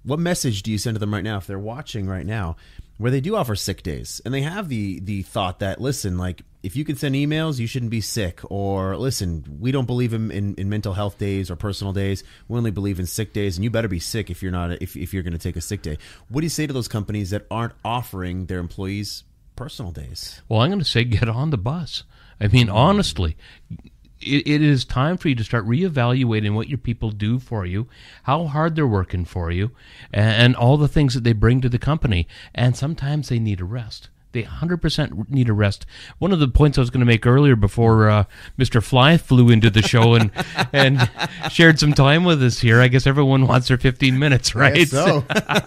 What 0.05 0.19
message 0.21 0.63
do 0.63 0.71
you 0.71 0.79
send 0.79 0.95
to 0.95 0.99
them 0.99 1.13
right 1.13 1.25
now 1.25 1.37
if 1.37 1.47
they're 1.47 1.59
watching 1.59 2.07
right 2.07 2.25
now? 2.25 2.57
where 2.99 3.11
they 3.11 3.21
do 3.21 3.37
offer 3.37 3.57
sick 3.57 3.83
days 3.83 4.21
and 4.25 4.35
they 4.35 4.43
have 4.43 4.69
the 4.69 5.01
the 5.01 5.23
thought 5.23 5.61
that 5.61 5.81
listen 5.81 6.19
like 6.19 6.43
if 6.63 6.75
you 6.75 6.85
can 6.85 6.97
send 6.97 7.15
emails 7.15 7.59
you 7.59 7.67
shouldn't 7.67 7.91
be 7.91 8.01
sick 8.01 8.41
or 8.51 8.97
listen 8.97 9.45
we 9.61 9.71
don't 9.71 9.87
believe 9.87 10.13
in, 10.13 10.31
in, 10.31 10.55
in 10.57 10.69
mental 10.69 10.95
health 10.95 11.19
days 11.19 11.51
or 11.51 11.57
personal 11.57 11.93
days 11.93 12.25
we 12.49 12.59
only 12.59 12.71
believe 12.71 12.99
in 12.99 13.07
sick 13.07 13.33
days 13.33 13.57
and 13.57 13.65
you 13.65 13.71
better 13.71 13.89
be 13.89 14.01
sick 14.01 14.31
if 14.31 14.43
you're 14.43 14.53
not 14.53 14.71
if, 14.83 14.97
if 14.97 15.15
you're 15.15 15.23
going 15.23 15.33
to 15.33 15.39
take 15.39 15.57
a 15.57 15.61
sick 15.61 15.83
day 15.83 15.97
what 16.29 16.41
do 16.41 16.45
you 16.45 16.51
say 16.51 16.67
to 16.67 16.73
those 16.73 16.89
companies 16.89 17.31
that 17.31 17.47
aren't 17.51 17.75
offering 17.85 18.47
their 18.47 18.59
employees 18.59 19.25
personal 19.59 19.91
days 19.91 20.41
Well, 20.49 20.61
I'm 20.61 20.71
going 20.71 20.79
to 20.79 20.85
say 20.85 21.03
get 21.05 21.29
on 21.29 21.51
the 21.51 21.59
bus. 21.59 22.05
I 22.41 22.47
mean, 22.47 22.71
honestly, 22.71 23.37
it, 24.21 24.47
it 24.47 24.63
is 24.63 24.85
time 24.85 25.17
for 25.17 25.29
you 25.29 25.35
to 25.35 25.43
start 25.43 25.67
reevaluating 25.67 26.55
what 26.55 26.69
your 26.69 26.79
people 26.79 27.11
do 27.11 27.41
for 27.41 27.67
you, 27.67 27.89
how 28.23 28.47
hard 28.47 28.77
they're 28.77 28.87
working 28.87 29.25
for 29.25 29.51
you, 29.51 29.73
and, 30.13 30.43
and 30.43 30.57
all 30.57 30.77
the 30.77 30.87
things 30.87 31.15
that 31.15 31.25
they 31.25 31.33
bring 31.33 31.61
to 31.61 31.69
the 31.69 31.79
company. 31.79 32.29
And 32.55 32.77
sometimes 32.77 33.29
they 33.29 33.41
need 33.41 33.61
a 33.61 33.65
rest. 33.65 34.09
They 34.33 34.43
100% 34.43 35.31
need 35.31 35.49
a 35.49 35.53
rest. 35.53 35.87
One 36.19 36.33
of 36.33 36.41
the 36.41 36.49
points 36.49 36.77
I 36.77 36.83
was 36.83 36.91
going 36.91 37.01
to 37.01 37.07
make 37.07 37.27
earlier 37.27 37.57
before 37.57 38.11
uh, 38.11 38.25
Mr. 38.59 38.83
Fly 38.83 39.17
flew 39.17 39.49
into 39.51 39.71
the 39.71 39.83
show 39.83 40.15
and 40.15 40.31
and 40.73 41.11
shared 41.51 41.79
some 41.79 41.93
time 41.93 42.25
with 42.25 42.43
us 42.43 42.61
here. 42.61 42.81
I 42.81 42.89
guess 42.89 43.07
everyone 43.07 43.47
wants 43.47 43.69
their 43.69 43.79
15 43.79 44.19
minutes, 44.19 44.55
right? 44.55 44.87
so 44.89 45.25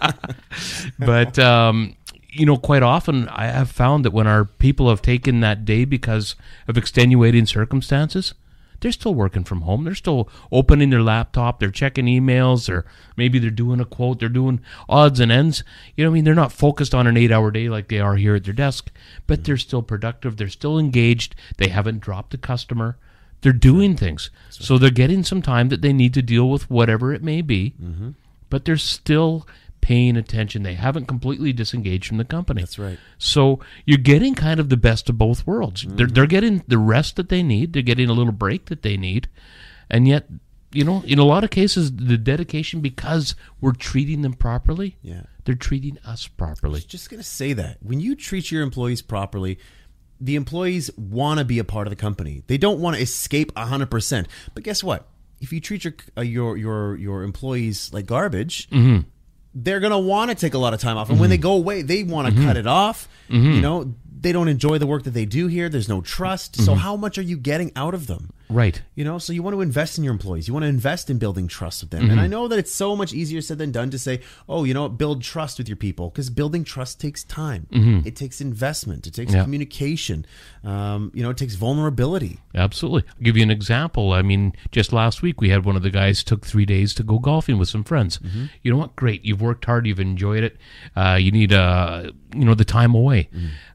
but 0.99 1.39
um, 1.39 1.95
you 2.31 2.45
know, 2.45 2.57
quite 2.57 2.83
often 2.83 3.27
I 3.29 3.47
have 3.47 3.69
found 3.69 4.05
that 4.05 4.11
when 4.11 4.27
our 4.27 4.45
people 4.45 4.89
have 4.89 5.01
taken 5.01 5.41
that 5.41 5.65
day 5.65 5.85
because 5.85 6.35
of 6.67 6.77
extenuating 6.77 7.45
circumstances, 7.45 8.33
they're 8.81 8.91
still 8.91 9.13
working 9.15 9.43
from 9.43 9.61
home. 9.61 9.83
They're 9.83 9.95
still 9.95 10.29
opening 10.51 10.89
their 10.89 11.01
laptop. 11.01 11.59
They're 11.59 11.71
checking 11.71 12.05
emails, 12.05 12.69
or 12.69 12.85
maybe 13.15 13.39
they're 13.39 13.49
doing 13.49 13.79
a 13.79 13.85
quote. 13.85 14.19
They're 14.19 14.29
doing 14.29 14.59
odds 14.89 15.19
and 15.19 15.31
ends. 15.31 15.63
You 15.95 16.03
know, 16.03 16.09
what 16.09 16.13
I 16.13 16.15
mean, 16.15 16.23
they're 16.25 16.35
not 16.35 16.51
focused 16.51 16.93
on 16.93 17.07
an 17.07 17.15
eight-hour 17.15 17.51
day 17.51 17.69
like 17.69 17.87
they 17.87 17.99
are 17.99 18.15
here 18.15 18.35
at 18.35 18.43
their 18.43 18.53
desk, 18.53 18.91
but 19.27 19.39
mm-hmm. 19.39 19.43
they're 19.43 19.57
still 19.57 19.81
productive. 19.81 20.37
They're 20.37 20.49
still 20.49 20.77
engaged. 20.77 21.35
They 21.57 21.69
haven't 21.69 22.01
dropped 22.01 22.33
a 22.33 22.37
customer. 22.37 22.97
They're 23.41 23.53
doing 23.53 23.95
things, 23.95 24.29
so 24.49 24.77
they're 24.77 24.91
getting 24.91 25.23
some 25.23 25.41
time 25.41 25.69
that 25.69 25.81
they 25.81 25.93
need 25.93 26.13
to 26.13 26.21
deal 26.21 26.47
with 26.47 26.69
whatever 26.69 27.11
it 27.11 27.23
may 27.23 27.41
be 27.41 27.73
mm-hmm. 27.81 28.11
but 28.51 28.65
they're 28.65 28.77
still 28.77 29.47
paying 29.81 30.15
attention. 30.15 30.63
They 30.63 30.75
haven't 30.75 31.07
completely 31.07 31.51
disengaged 31.53 32.07
from 32.07 32.17
the 32.17 32.25
company. 32.25 32.61
That's 32.61 32.79
right. 32.79 32.97
So 33.17 33.59
you're 33.85 33.97
getting 33.97 34.35
kind 34.35 34.59
of 34.59 34.69
the 34.69 34.77
best 34.77 35.09
of 35.09 35.17
both 35.17 35.45
worlds. 35.45 35.85
They're, 35.87 36.07
they're 36.07 36.27
getting 36.27 36.63
the 36.67 36.77
rest 36.77 37.15
that 37.17 37.29
they 37.29 37.43
need. 37.43 37.73
They're 37.73 37.81
getting 37.81 38.09
a 38.09 38.13
little 38.13 38.31
break 38.33 38.65
that 38.65 38.81
they 38.83 38.95
need, 38.97 39.27
and 39.89 40.07
yet, 40.07 40.27
you 40.71 40.83
know, 40.85 41.03
in 41.05 41.19
a 41.19 41.25
lot 41.25 41.43
of 41.43 41.49
cases, 41.49 41.91
the 41.95 42.17
dedication 42.17 42.79
because 42.79 43.35
we're 43.59 43.73
treating 43.73 44.21
them 44.21 44.33
properly. 44.33 44.97
Yeah. 45.01 45.23
they're 45.43 45.55
treating 45.55 45.97
us 46.05 46.27
properly. 46.27 46.79
just 46.81 47.09
going 47.09 47.19
to 47.21 47.27
say 47.27 47.51
that 47.53 47.77
when 47.81 47.99
you 47.99 48.15
treat 48.15 48.51
your 48.51 48.61
employees 48.63 49.01
properly 49.01 49.57
the 50.23 50.35
employees 50.35 50.91
want 50.97 51.39
to 51.39 51.43
be 51.45 51.57
a 51.57 51.63
part 51.63 51.87
of 51.87 51.91
the 51.91 51.95
company 51.95 52.43
they 52.45 52.57
don't 52.59 52.79
want 52.79 52.95
to 52.95 53.01
escape 53.01 53.51
100% 53.55 54.27
but 54.53 54.63
guess 54.63 54.83
what 54.83 55.07
if 55.39 55.51
you 55.51 55.59
treat 55.59 55.83
your 55.83 55.93
uh, 56.15 56.21
your 56.21 56.55
your 56.57 56.95
your 56.95 57.23
employees 57.23 57.91
like 57.91 58.05
garbage 58.05 58.67
they're 59.53 59.79
going 59.79 59.91
to 59.91 59.99
want 59.99 60.29
to 60.29 60.35
take 60.35 60.53
a 60.53 60.57
lot 60.57 60.73
of 60.73 60.79
time 60.79 60.97
off. 60.97 61.09
And 61.09 61.19
when 61.19 61.29
they 61.29 61.37
mm-hmm. 61.37 61.43
go 61.43 61.53
away 61.53 61.81
they 61.81 62.03
want 62.03 62.27
to 62.27 62.33
mm-hmm. 62.33 62.45
cut 62.45 62.57
it 62.57 62.67
off. 62.67 63.07
Mm-hmm. 63.29 63.51
You 63.51 63.61
know 63.61 63.93
they 64.21 64.31
don't 64.31 64.47
enjoy 64.47 64.77
the 64.77 64.85
work 64.85 65.03
that 65.03 65.11
they 65.11 65.25
do 65.25 65.47
here. 65.47 65.67
There's 65.67 65.89
no 65.89 66.01
trust. 66.01 66.61
So 66.61 66.75
how 66.75 66.95
much 66.95 67.17
are 67.17 67.23
you 67.23 67.37
getting 67.37 67.71
out 67.75 67.93
of 67.93 68.05
them 68.07 68.31
Right. 68.51 68.81
you 68.95 69.03
know, 69.05 69.17
so 69.17 69.33
you 69.33 69.41
want 69.41 69.55
to 69.55 69.61
invest 69.61 69.97
in 69.97 70.03
your 70.03 70.11
employees. 70.13 70.47
You 70.47 70.53
want 70.53 70.63
to 70.63 70.67
invest 70.67 71.09
in 71.09 71.17
building 71.17 71.47
trust 71.47 71.81
with 71.81 71.91
them. 71.91 72.09
And 72.11 72.19
I 72.19 72.27
know 72.27 72.47
that 72.47 72.59
it's 72.59 72.71
so 72.73 72.95
much 72.95 73.13
easier 73.13 73.41
said 73.41 73.57
than 73.57 73.71
done 73.71 73.89
to 73.91 73.97
say, 73.99 74.19
oh, 74.49 74.63
you 74.65 74.73
know, 74.73 74.89
build 74.89 75.23
trust 75.23 75.57
with 75.57 75.67
your 75.69 75.77
people 75.77 76.09
because 76.09 76.29
building 76.29 76.63
trust 76.63 76.99
takes 76.99 77.23
time. 77.23 77.67
It 78.05 78.15
takes 78.15 78.41
investment. 78.41 79.07
It 79.07 79.13
takes 79.13 79.33
Yeah. 79.33 79.43
communication. 79.43 80.25
Um, 80.63 81.11
you 81.15 81.23
know, 81.23 81.29
it 81.29 81.37
takes 81.37 81.55
vulnerability. 81.55 82.39
Absolutely. 82.53 83.03
I'll 83.09 83.23
give 83.23 83.37
you 83.37 83.43
an 83.43 83.51
example. 83.51 84.11
I 84.11 84.21
mean, 84.21 84.53
just 84.71 84.91
last 84.91 85.21
week 85.21 85.39
we 85.41 85.49
had 85.49 85.63
one 85.65 85.75
of 85.75 85.83
the 85.83 85.89
guys 85.89 86.23
took 86.23 86.45
three 86.45 86.65
days 86.65 86.93
to 86.95 87.03
go 87.03 87.17
golfing 87.19 87.57
with 87.57 87.69
some 87.69 87.83
friends. 87.83 88.19
You 88.61 88.71
know 88.71 88.77
what? 88.77 88.95
Great. 88.95 89.23
You've 89.23 89.41
worked 89.41 89.65
hard. 89.65 89.87
You've 89.87 89.99
enjoyed 89.99 90.43
it. 90.43 90.57
Uh, 90.95 91.17
you 91.19 91.31
need, 91.31 91.53
uh, 91.53 92.11
you 92.35 92.45
know, 92.45 92.53
the 92.55 92.65
time 92.65 92.93
away. 92.93 93.29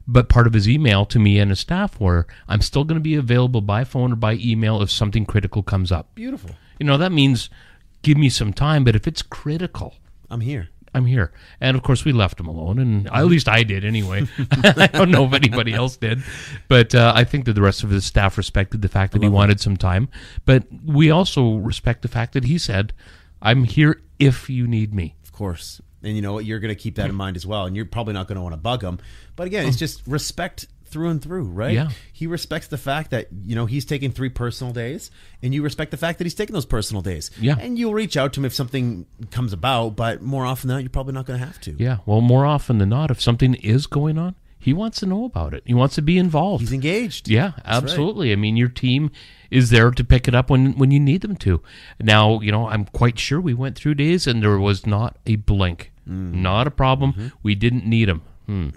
But 0.09 0.29
part 0.29 0.47
of 0.47 0.53
his 0.53 0.69
email 0.69 1.05
to 1.07 1.19
me 1.19 1.37
and 1.39 1.49
his 1.51 1.59
staff 1.59 1.99
were, 1.99 2.27
I'm 2.47 2.61
still 2.61 2.83
going 2.85 2.95
to 2.95 3.01
be 3.03 3.15
available 3.15 3.59
by 3.61 3.83
phone 3.83 4.13
or 4.13 4.15
by 4.15 4.33
email 4.35 4.66
if 4.81 4.91
something 4.91 5.25
critical 5.25 5.63
comes 5.63 5.91
up. 5.91 6.13
Beautiful. 6.15 6.51
You 6.79 6.85
know, 6.85 6.97
that 6.97 7.11
means 7.11 7.49
give 8.01 8.17
me 8.17 8.29
some 8.29 8.53
time. 8.53 8.83
But 8.83 8.95
if 8.95 9.07
it's 9.07 9.21
critical, 9.21 9.95
I'm 10.29 10.41
here. 10.41 10.69
I'm 10.93 11.05
here. 11.05 11.31
And 11.61 11.77
of 11.77 11.83
course, 11.83 12.05
we 12.05 12.11
left 12.11 12.39
him 12.39 12.47
alone, 12.47 12.79
and 12.79 13.07
at 13.13 13.25
least 13.25 13.47
I 13.47 13.63
did 13.63 13.85
anyway. 13.85 14.27
I 14.63 14.87
don't 14.87 15.11
know 15.11 15.25
if 15.25 15.33
anybody 15.33 15.73
else 15.73 15.95
did, 15.97 16.21
but 16.67 16.95
uh, 16.95 17.13
I 17.15 17.23
think 17.23 17.45
that 17.45 17.53
the 17.53 17.61
rest 17.61 17.83
of 17.83 17.89
his 17.89 18.05
staff 18.05 18.37
respected 18.37 18.81
the 18.81 18.89
fact 18.89 19.13
that 19.13 19.21
he 19.21 19.29
wanted 19.29 19.59
some 19.59 19.77
time. 19.77 20.09
But 20.45 20.63
we 20.85 21.11
also 21.11 21.55
respect 21.55 22.01
the 22.01 22.07
fact 22.07 22.33
that 22.33 22.45
he 22.45 22.57
said, 22.57 22.93
"I'm 23.41 23.63
here 23.63 24.01
if 24.19 24.49
you 24.49 24.67
need 24.67 24.93
me." 24.93 25.15
Of 25.23 25.31
course. 25.31 25.81
And 26.03 26.15
you 26.15 26.21
know 26.21 26.33
what? 26.33 26.45
You're 26.45 26.59
going 26.59 26.73
to 26.73 26.79
keep 26.79 26.95
that 26.95 27.09
in 27.09 27.15
mind 27.15 27.35
as 27.35 27.45
well. 27.45 27.65
And 27.65 27.75
you're 27.75 27.85
probably 27.85 28.13
not 28.13 28.27
going 28.27 28.35
to 28.35 28.41
want 28.41 28.53
to 28.53 28.57
bug 28.57 28.83
him. 28.83 28.99
But 29.35 29.47
again, 29.47 29.67
it's 29.67 29.77
just 29.77 30.05
respect 30.07 30.67
through 30.87 31.09
and 31.09 31.21
through, 31.21 31.43
right? 31.43 31.73
Yeah. 31.73 31.89
He 32.11 32.27
respects 32.27 32.67
the 32.67 32.77
fact 32.77 33.11
that, 33.11 33.27
you 33.43 33.55
know, 33.55 33.65
he's 33.65 33.85
taking 33.85 34.11
three 34.11 34.29
personal 34.29 34.73
days 34.73 35.11
and 35.41 35.53
you 35.53 35.63
respect 35.63 35.91
the 35.91 35.97
fact 35.97 36.17
that 36.17 36.25
he's 36.25 36.35
taking 36.35 36.53
those 36.53 36.65
personal 36.65 37.01
days. 37.01 37.31
Yeah. 37.39 37.55
And 37.59 37.77
you'll 37.77 37.93
reach 37.93 38.17
out 38.17 38.33
to 38.33 38.39
him 38.39 38.45
if 38.45 38.53
something 38.53 39.05
comes 39.31 39.53
about, 39.53 39.95
but 39.95 40.21
more 40.21 40.45
often 40.45 40.67
than 40.67 40.77
not, 40.77 40.83
you're 40.83 40.89
probably 40.89 41.13
not 41.13 41.25
going 41.25 41.39
to 41.39 41.45
have 41.45 41.61
to. 41.61 41.75
Yeah. 41.77 41.97
Well, 42.05 42.21
more 42.21 42.45
often 42.45 42.77
than 42.77 42.89
not, 42.89 43.11
if 43.11 43.21
something 43.21 43.55
is 43.55 43.87
going 43.87 44.17
on, 44.17 44.35
he 44.59 44.73
wants 44.73 44.99
to 44.99 45.05
know 45.05 45.23
about 45.23 45.53
it. 45.53 45.63
He 45.65 45.73
wants 45.73 45.95
to 45.95 46.01
be 46.01 46.17
involved. 46.17 46.61
He's 46.61 46.73
engaged. 46.73 47.29
Yeah, 47.29 47.53
absolutely. 47.63 48.31
I 48.33 48.35
mean, 48.35 48.57
your 48.57 48.67
team 48.67 49.11
is 49.49 49.69
there 49.69 49.91
to 49.91 50.03
pick 50.03 50.27
it 50.27 50.35
up 50.35 50.49
when 50.49 50.77
when 50.77 50.91
you 50.91 50.99
need 50.99 51.21
them 51.21 51.37
to. 51.37 51.61
Now, 52.01 52.41
you 52.41 52.51
know, 52.51 52.67
I'm 52.67 52.85
quite 52.85 53.17
sure 53.17 53.39
we 53.39 53.53
went 53.53 53.77
through 53.77 53.95
days 53.95 54.27
and 54.27 54.43
there 54.43 54.57
was 54.57 54.85
not 54.85 55.17
a 55.25 55.37
blink, 55.37 55.91
not 56.05 56.67
a 56.67 56.71
problem. 56.71 57.31
We 57.43 57.55
didn't 57.55 57.85
need 57.85 58.09
them. 58.09 58.23
Hmm. 58.45 58.69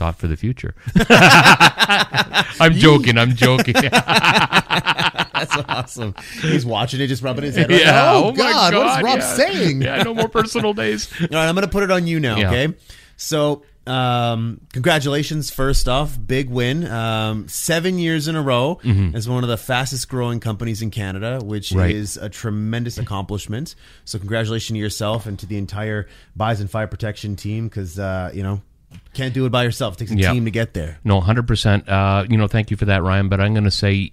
Thought 0.00 0.16
for 0.18 0.28
the 0.28 0.36
future. 0.38 0.74
I'm 2.58 2.72
joking. 2.72 3.18
I'm 3.18 3.36
joking. 3.36 3.74
That's 3.82 5.56
awesome. 5.68 6.14
He's 6.40 6.64
watching 6.64 7.02
it, 7.02 7.08
just 7.08 7.22
rubbing 7.22 7.44
his 7.44 7.54
head. 7.56 7.70
Like, 7.70 7.82
yeah. 7.82 8.12
oh, 8.14 8.30
my 8.30 8.36
God, 8.36 8.74
what 8.74 8.86
is 8.98 9.02
Rob 9.04 9.18
yeah. 9.18 9.34
saying? 9.34 9.82
Yeah. 9.82 10.02
No 10.02 10.14
more 10.14 10.28
personal 10.28 10.72
days. 10.72 11.12
All 11.20 11.26
right, 11.30 11.46
I'm 11.48 11.54
going 11.54 11.66
to 11.66 11.70
put 11.70 11.82
it 11.82 11.90
on 11.90 12.06
you 12.06 12.18
now, 12.18 12.38
Yeah. 12.38 12.48
okay? 12.48 12.74
So, 13.18 13.62
um, 13.86 14.62
congratulations, 14.72 15.50
first 15.50 15.86
off. 15.86 16.18
Big 16.26 16.48
win. 16.48 16.86
Um, 16.86 17.46
seven 17.48 17.98
years 17.98 18.26
in 18.26 18.36
a 18.36 18.42
row 18.42 18.80
as 19.14 19.28
one 19.28 19.42
of 19.44 19.50
the 19.50 19.58
fastest 19.58 20.08
growing 20.08 20.40
companies 20.40 20.80
in 20.80 20.90
Canada, 20.90 21.40
which 21.44 21.68
Mm-hmm. 21.70 21.78
Right. 21.78 21.94
is 21.94 22.16
a 22.16 22.30
tremendous 22.30 22.96
accomplishment. 22.96 23.74
So, 24.06 24.18
congratulations 24.18 24.74
to 24.76 24.78
yourself 24.80 25.26
and 25.26 25.38
to 25.40 25.46
the 25.46 25.58
entire 25.58 26.08
Bison 26.36 26.68
Fire 26.68 26.86
Protection 26.86 27.36
team 27.36 27.68
because, 27.68 27.98
uh, 27.98 28.30
you 28.32 28.42
know, 28.42 28.62
can't 29.14 29.34
do 29.34 29.46
it 29.46 29.50
by 29.50 29.64
yourself. 29.64 29.94
It 29.94 29.98
takes 29.98 30.10
a 30.12 30.16
Yeah. 30.16 30.32
team 30.32 30.44
to 30.44 30.50
get 30.50 30.74
there. 30.74 30.98
No, 31.04 31.20
hundred 31.20 31.46
percent. 31.46 31.88
Uh, 31.88 32.24
you 32.28 32.36
know, 32.36 32.46
thank 32.48 32.70
you 32.70 32.76
for 32.76 32.86
that, 32.86 33.02
Ryan. 33.02 33.28
But 33.28 33.40
I'm 33.40 33.52
going 33.54 33.64
to 33.64 33.70
say 33.70 34.12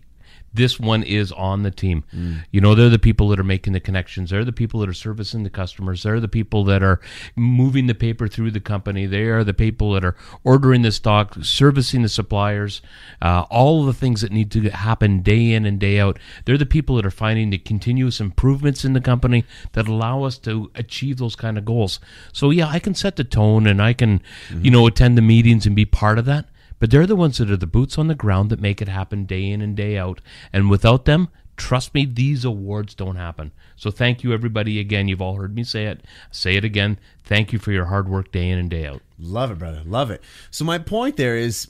this 0.58 0.80
one 0.80 1.04
is 1.04 1.32
on 1.32 1.64
the 1.64 1.72
team. 1.72 2.04
You 2.52 2.60
know, 2.62 2.76
they're 2.76 2.90
the 2.90 3.00
people 3.00 3.30
that 3.30 3.40
are 3.40 3.44
making 3.44 3.74
the 3.74 3.80
connections. 3.80 4.32
They're 4.32 4.44
the 4.44 4.52
people 4.52 4.80
that 4.82 4.90
are 4.90 4.94
servicing 4.94 5.44
the 5.44 5.50
customers. 5.50 6.04
They're 6.04 6.20
the 6.20 6.28
people 6.28 6.64
that 6.66 6.84
are 6.84 7.00
moving 7.36 7.88
the 7.88 7.96
paper 7.96 8.28
through 8.28 8.52
the 8.52 8.60
company. 8.60 9.06
They 9.06 9.26
are 9.26 9.44
the 9.44 9.54
people 9.54 9.94
that 9.94 10.04
are 10.04 10.16
ordering 10.44 10.82
the 10.82 10.92
stock, 10.92 11.36
servicing 11.42 12.02
the 12.02 12.10
suppliers, 12.10 12.82
uh, 13.22 13.46
all 13.50 13.82
of 13.82 13.86
the 13.86 13.94
things 13.94 14.22
that 14.22 14.32
need 14.32 14.52
to 14.52 14.70
happen 14.70 15.22
day 15.22 15.54
in 15.54 15.66
and 15.66 15.80
day 15.80 16.00
out. 16.00 16.20
They're 16.46 16.58
the 16.58 16.66
people 16.66 16.96
that 16.98 17.06
are 17.06 17.12
finding 17.12 17.50
the 17.50 17.58
continuous 17.58 18.20
improvements 18.20 18.84
in 18.84 18.94
the 18.94 19.02
company 19.02 19.46
that 19.74 19.88
allow 19.88 20.24
us 20.24 20.38
to 20.40 20.72
achieve 20.76 21.18
those 21.18 21.36
kind 21.36 21.58
of 21.58 21.66
goals. 21.66 22.00
So 22.34 22.50
yeah, 22.50 22.68
I 22.68 22.80
can 22.80 22.96
set 22.96 23.16
the 23.16 23.24
tone 23.24 23.68
and 23.68 23.82
I 23.82 23.94
can, 23.94 24.22
you 24.62 24.72
know, 24.72 24.88
attend 24.88 25.18
the 25.18 25.22
meetings 25.22 25.66
and 25.66 25.76
be 25.76 25.86
part 25.86 26.18
of 26.18 26.26
that. 26.26 26.46
But 26.79 26.91
they're 26.91 27.07
the 27.07 27.15
ones 27.15 27.38
that 27.38 27.50
are 27.50 27.57
the 27.57 27.67
boots 27.67 27.98
on 27.98 28.07
the 28.07 28.15
ground 28.15 28.50
that 28.50 28.62
make 28.62 28.81
it 28.81 28.88
happen 28.88 29.25
day 29.25 29.50
in 29.50 29.62
and 29.62 29.75
day 29.75 29.98
out. 29.98 30.22
And 30.53 30.69
without 30.69 31.05
them, 31.05 31.29
trust 31.55 31.93
me, 31.93 32.05
these 32.05 32.46
awards 32.46 32.93
don't 32.93 33.15
happen. 33.15 33.51
So 33.75 33.89
thank 33.89 34.24
you, 34.24 34.34
everybody. 34.34 34.79
Again, 34.79 35.07
you've 35.07 35.22
all 35.22 35.36
heard 35.36 35.55
me 35.55 35.63
say 35.63 35.86
it. 35.86 36.03
Say 36.31 36.55
it 36.55 36.63
again. 36.63 37.00
Thank 37.24 37.51
you 37.51 37.60
for 37.60 37.72
your 37.72 37.86
hard 37.86 38.07
work 38.07 38.31
day 38.31 38.50
in 38.50 38.60
and 38.60 38.69
day 38.69 38.86
out. 38.86 39.01
Love 39.19 39.51
it, 39.51 39.57
brother. 39.57 39.81
Love 39.86 40.12
it. 40.12 40.24
So 40.51 40.63
my 40.63 40.77
point 40.77 41.17
there 41.17 41.36
is 41.36 41.69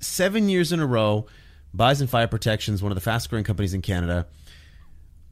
seven 0.00 0.48
years 0.48 0.72
in 0.72 0.80
a 0.80 0.86
row, 0.86 1.26
Bison 1.74 2.06
Fire 2.06 2.26
Protection 2.26 2.74
is 2.74 2.82
one 2.82 2.90
of 2.90 2.96
the 2.96 3.02
fastest 3.02 3.30
growing 3.30 3.44
companies 3.44 3.74
in 3.74 3.82
Canada. 3.82 4.26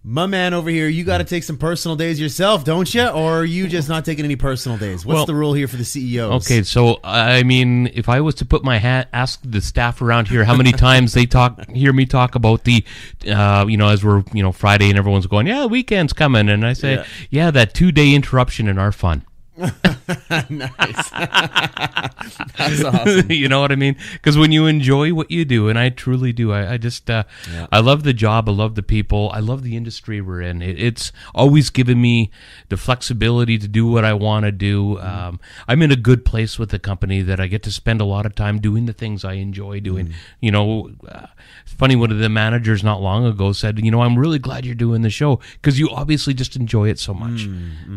My 0.08 0.26
man 0.26 0.54
over 0.54 0.70
here, 0.70 0.86
you 0.86 1.02
got 1.02 1.18
to 1.18 1.24
take 1.24 1.42
some 1.42 1.56
personal 1.58 1.96
days 1.96 2.20
yourself, 2.20 2.62
don't 2.64 2.94
you? 2.94 3.08
Or 3.08 3.40
are 3.40 3.44
you 3.44 3.66
just 3.66 3.88
not 3.88 4.04
taking 4.04 4.24
any 4.24 4.36
personal 4.36 4.78
days? 4.78 5.04
What's 5.04 5.16
Well- 5.16 5.26
the 5.26 5.34
rule 5.34 5.52
here 5.52 5.66
for 5.66 5.74
the 5.76 5.84
CEOs? 5.84 6.46
Okay, 6.46 6.62
so 6.62 7.00
I 7.02 7.42
mean, 7.42 7.90
if 7.92 8.08
I 8.08 8.20
was 8.20 8.36
to 8.36 8.44
put 8.44 8.62
my 8.62 8.78
hat, 8.78 9.08
ask 9.12 9.40
the 9.42 9.60
staff 9.60 10.00
around 10.00 10.28
here 10.28 10.44
how 10.44 10.54
many 10.54 10.70
times 10.88 11.12
they 11.12 11.26
talk, 11.26 11.68
hear 11.72 11.92
me 11.92 12.06
talk 12.06 12.36
about 12.36 12.62
the, 12.62 12.84
uh, 13.28 13.64
you 13.68 13.76
know, 13.76 13.88
as 13.88 14.04
we're 14.04 14.22
you 14.32 14.44
know 14.44 14.52
Friday 14.52 14.90
and 14.90 14.96
everyone's 14.96 15.26
going, 15.26 15.48
yeah, 15.48 15.62
the 15.62 15.68
weekend's 15.68 16.12
coming, 16.12 16.48
and 16.48 16.64
I 16.64 16.72
say, 16.72 16.94
Yeah. 16.94 17.04
yeah, 17.30 17.50
that 17.50 17.74
two 17.74 17.90
day 17.90 18.14
interruption 18.14 18.68
in 18.68 18.78
our 18.78 18.92
fun. 18.92 19.24
nice. 20.50 21.10
That's 22.56 22.84
awesome. 22.84 23.30
you 23.30 23.48
know 23.48 23.60
what 23.60 23.72
I 23.72 23.76
mean? 23.76 23.96
Because 24.12 24.38
when 24.38 24.52
you 24.52 24.66
enjoy 24.66 25.12
what 25.14 25.30
you 25.30 25.44
do, 25.44 25.68
and 25.68 25.78
I 25.78 25.88
truly 25.90 26.32
do, 26.32 26.52
I, 26.52 26.74
I 26.74 26.76
just 26.76 27.10
uh, 27.10 27.24
Yeah. 27.52 27.66
I 27.72 27.80
love 27.80 28.02
the 28.04 28.12
job, 28.12 28.48
I 28.48 28.52
love 28.52 28.74
the 28.74 28.82
people, 28.82 29.30
I 29.34 29.40
love 29.40 29.62
the 29.62 29.76
industry 29.76 30.20
we're 30.20 30.42
in. 30.42 30.62
It, 30.62 30.80
it's 30.80 31.12
always 31.34 31.70
given 31.70 32.00
me 32.00 32.30
the 32.68 32.76
flexibility 32.76 33.58
to 33.58 33.68
do 33.68 33.86
what 33.86 34.04
I 34.04 34.12
want 34.12 34.44
to 34.44 34.52
do. 34.52 34.98
Um, 35.00 35.40
I'm 35.66 35.82
in 35.82 35.90
a 35.90 35.96
good 35.96 36.24
place 36.24 36.58
with 36.58 36.70
the 36.70 36.78
company 36.78 37.22
that 37.22 37.40
I 37.40 37.46
get 37.48 37.62
to 37.64 37.72
spend 37.72 38.00
a 38.00 38.04
lot 38.04 38.26
of 38.26 38.34
time 38.34 38.60
doing 38.60 38.86
the 38.86 38.92
things 38.92 39.24
I 39.24 39.34
enjoy 39.34 39.80
doing. 39.80 40.14
You 40.40 40.50
know, 40.52 40.90
uh, 41.08 41.26
it's 41.64 41.72
funny. 41.74 41.96
One 41.96 42.10
of 42.12 42.18
the 42.18 42.28
managers 42.28 42.84
not 42.84 43.02
long 43.02 43.24
ago 43.26 43.52
said, 43.52 43.78
"You 43.84 43.90
know, 43.90 44.02
I'm 44.02 44.16
really 44.18 44.38
glad 44.38 44.64
you're 44.64 44.74
doing 44.74 45.02
the 45.02 45.10
show 45.10 45.40
because 45.54 45.78
you 45.78 45.90
obviously 45.90 46.34
just 46.34 46.54
enjoy 46.56 46.88
it 46.88 46.98
so 46.98 47.12
much." 47.14 47.48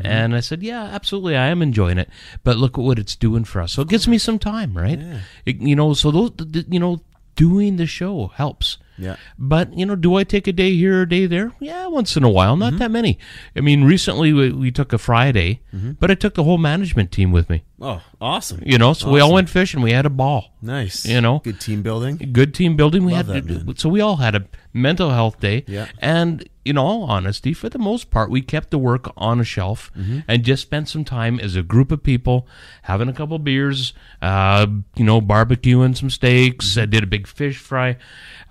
And 0.03 0.35
I 0.35 0.39
said, 0.39 0.63
"Yeah, 0.63 0.83
absolutely, 0.83 1.35
I 1.35 1.47
am 1.47 1.61
enjoying 1.61 1.97
it. 1.99 2.09
But 2.43 2.57
look 2.57 2.77
at 2.77 2.83
what 2.83 2.99
it's 2.99 3.15
doing 3.15 3.43
for 3.43 3.61
us. 3.61 3.73
So 3.73 3.81
it 3.81 3.89
gives 3.89 4.07
me 4.07 4.17
some 4.17 4.39
time, 4.39 4.77
right? 4.77 4.99
It, 5.45 5.57
you 5.57 5.75
know, 5.75 5.93
so 5.93 6.11
those, 6.11 6.31
th- 6.31 6.51
th- 6.51 6.65
you 6.69 6.79
know, 6.79 7.01
doing 7.35 7.77
the 7.77 7.85
show 7.85 8.27
helps." 8.27 8.77
Yeah. 8.99 9.15
But, 9.37 9.77
you 9.77 9.85
know, 9.85 9.95
do 9.95 10.15
I 10.15 10.23
take 10.23 10.47
a 10.47 10.51
day 10.51 10.75
here 10.75 10.99
or 10.99 11.01
a 11.03 11.09
day 11.09 11.25
there? 11.25 11.53
Yeah, 11.59 11.87
once 11.87 12.17
in 12.17 12.23
a 12.23 12.29
while, 12.29 12.57
not 12.57 12.71
mm-hmm. 12.71 12.79
that 12.79 12.91
many. 12.91 13.17
I 13.55 13.61
mean, 13.61 13.83
recently 13.83 14.33
we, 14.33 14.51
we 14.51 14.71
took 14.71 14.93
a 14.93 14.97
Friday, 14.97 15.61
mm-hmm. 15.73 15.93
but 15.93 16.11
I 16.11 16.15
took 16.15 16.33
the 16.35 16.43
whole 16.43 16.57
management 16.57 17.11
team 17.11 17.31
with 17.31 17.49
me, 17.49 17.63
Oh, 17.81 18.01
awesome. 18.19 18.61
you 18.65 18.77
know, 18.77 18.93
so 18.93 19.09
we 19.09 19.21
all 19.21 19.33
went 19.33 19.49
fishing. 19.49 19.81
We 19.81 19.91
had 19.91 20.05
a 20.05 20.09
ball. 20.09 20.53
Nice. 20.61 21.05
You 21.05 21.21
know? 21.21 21.39
good 21.39 21.61
team 21.61 21.81
building. 21.81 22.17
Good 22.33 22.53
team 22.53 22.75
building. 22.75 23.05
We 23.05 23.13
Love 23.13 23.27
had 23.27 23.47
that, 23.47 23.79
so 23.79 23.89
we 23.89 24.01
all 24.01 24.17
had 24.17 24.35
a 24.35 24.45
mental 24.73 25.11
health 25.11 25.39
day. 25.39 25.63
Yeah. 25.67 25.87
And 25.99 26.47
in 26.69 26.77
all 26.77 27.03
honesty, 27.03 27.53
for 27.53 27.67
the 27.69 27.79
most 27.79 28.09
part, 28.11 28.29
we 28.29 28.41
kept 28.41 28.69
the 28.69 28.77
work 28.77 29.11
on 29.17 29.39
a 29.39 29.43
shelf 29.43 29.91
Mm-hmm. 29.97 30.19
and 30.27 30.43
just 30.43 30.61
spent 30.61 30.87
some 30.87 31.03
time 31.03 31.39
as 31.39 31.55
a 31.55 31.63
group 31.63 31.91
of 31.91 32.03
people 32.03 32.47
having 32.83 33.09
a 33.09 33.13
couple 33.13 33.37
beers, 33.39 33.93
uh, 34.21 34.67
you 34.95 35.03
know, 35.03 35.19
barbecuing 35.19 35.97
some 35.97 36.09
steaks. 36.09 36.71
Mm-hmm. 36.71 36.81
I 36.81 36.85
did 36.85 37.03
a 37.03 37.07
big 37.07 37.27
fish 37.27 37.57
fry. 37.57 37.97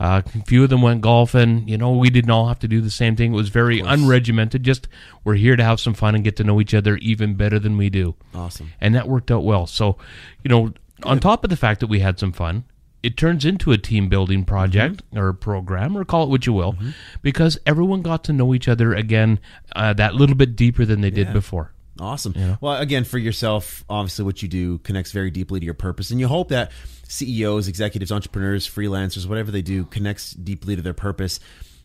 Uh, 0.01 0.23
a 0.35 0.43
few 0.45 0.63
of 0.65 0.71
them 0.71 0.83
went 0.83 1.01
golfing. 1.01 1.67
You 1.69 1.79
know, 1.79 1.93
we 1.97 2.11
didn't 2.11 2.31
all 2.31 2.49
have 2.49 2.59
to 2.61 2.69
do 2.69 2.81
the 2.81 2.91
same 2.91 3.17
thing. 3.17 3.33
It 3.33 3.37
was 3.37 3.49
very 3.51 3.81
unregimented. 3.81 4.63
Just 4.63 4.89
we're 5.25 5.35
here 5.35 5.57
to 5.57 5.65
have 5.65 5.81
some 5.81 5.95
fun 5.95 6.15
and 6.15 6.25
get 6.25 6.37
to 6.37 6.45
know 6.45 6.61
each 6.61 6.75
other 6.75 6.97
even 6.99 7.35
better 7.35 7.59
than 7.59 7.77
we 7.77 7.91
do 7.91 8.15
Awesome. 8.35 8.73
and 8.81 8.95
that 8.95 9.09
worked 9.09 9.31
out 9.31 9.45
well. 9.45 9.67
So, 9.67 9.97
you 10.43 10.49
know, 10.49 10.73
on 11.05 11.21
top 11.21 11.45
of 11.45 11.51
the 11.51 11.57
fact 11.57 11.81
that 11.81 11.87
we 11.89 12.01
had 12.01 12.19
some 12.19 12.33
fun, 12.33 12.65
it 13.09 13.17
turns 13.17 13.45
into 13.45 13.73
a 13.73 13.79
team 13.79 14.09
building 14.09 14.45
project 14.45 14.97
Mm-hmm. 15.03 15.19
or 15.19 15.29
a 15.29 15.35
program 15.35 15.97
or 15.97 16.05
call 16.05 16.23
it 16.25 16.29
what 16.31 16.47
you 16.47 16.53
will, 16.53 16.77
because 17.23 17.59
everyone 17.65 18.03
got 18.03 18.23
to 18.25 18.33
know 18.33 18.55
each 18.55 18.69
other 18.69 18.95
again 18.95 19.41
uh, 19.75 19.93
that 19.95 20.15
little 20.15 20.37
bit 20.37 20.55
deeper 20.57 20.85
than 20.85 21.01
they 21.01 21.11
did 21.11 21.29
Yeah. 21.29 21.33
before. 21.33 21.73
Awesome. 22.01 22.35
Well, 22.61 22.77
again, 22.81 23.03
for 23.05 23.19
yourself, 23.19 23.85
obviously, 23.89 24.25
what 24.25 24.41
you 24.43 24.49
do 24.49 24.79
connects 24.79 25.11
very 25.11 25.31
deeply 25.33 25.59
to 25.59 25.65
your 25.65 25.75
purpose, 25.75 26.11
and 26.13 26.21
you 26.21 26.29
hope 26.29 26.49
that 26.51 26.71
CEOs, 27.09 27.67
executives, 27.67 28.13
entrepreneurs, 28.13 28.69
freelancers, 28.69 29.27
whatever 29.27 29.51
they 29.51 29.63
do, 29.63 29.85
connects 29.87 30.31
deeply 30.33 30.77
to 30.77 30.83
their 30.83 30.95
purpose. 30.95 31.41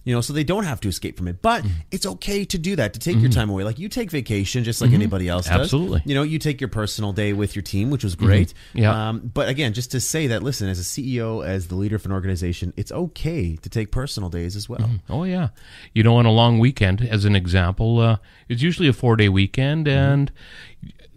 You 0.06 0.14
know, 0.14 0.22
so 0.22 0.34
they 0.34 0.44
don't 0.44 0.66
have 0.66 0.82
to 0.82 0.90
escape 0.90 1.18
from 1.18 1.28
it. 1.30 1.42
But 1.42 1.64
Mm-hmm. 1.64 1.74
it's 1.92 2.06
okay 2.06 2.44
to 2.46 2.58
do 2.58 2.76
that, 2.76 2.94
to 2.94 3.00
take 3.00 3.18
your 3.20 3.30
time 3.32 3.50
away. 3.50 3.64
Like 3.64 3.80
you 3.80 3.88
take 3.88 4.12
vacation 4.12 4.64
just 4.66 4.82
like 4.82 4.92
anybody 4.92 5.30
else 5.30 5.46
does. 5.48 5.62
Absolutely. 5.62 6.00
Mm-hmm. 6.02 6.10
You 6.10 6.16
know, 6.16 6.24
you 6.24 6.40
take 6.40 6.60
your 6.60 6.68
personal 6.68 7.14
day 7.14 7.32
with 7.32 7.56
your 7.56 7.64
team, 7.64 7.90
which 7.90 8.04
was 8.04 8.16
great. 8.16 8.54
Yeah. 8.74 9.10
Um, 9.10 9.32
but 9.34 9.48
again, 9.48 9.72
just 9.74 9.92
to 9.92 10.02
say 10.02 10.28
that, 10.28 10.44
listen, 10.44 10.68
as 10.68 10.80
a 10.80 10.84
CEO, 10.84 11.46
as 11.46 11.68
the 11.70 11.76
leader 11.76 11.96
of 11.96 12.06
an 12.06 12.12
organization, 12.12 12.74
it's 12.76 12.92
okay 12.92 13.56
to 13.56 13.70
take 13.70 13.92
personal 13.92 14.30
days 14.30 14.56
as 14.58 14.68
well. 14.68 14.90
Oh 15.10 15.24
yeah, 15.24 15.50
you 15.94 16.04
know, 16.04 16.18
on 16.18 16.26
a 16.26 16.32
long 16.32 16.60
weekend, 16.60 17.02
as 17.02 17.24
an 17.24 17.36
example, 17.36 18.00
uh, 18.00 18.18
it's 18.50 18.62
usually 18.62 18.90
a 18.90 18.94
four 18.94 19.16
day 19.16 19.30
weekend, 19.30 19.86
Mm-hmm. 19.88 20.12
and 20.14 20.32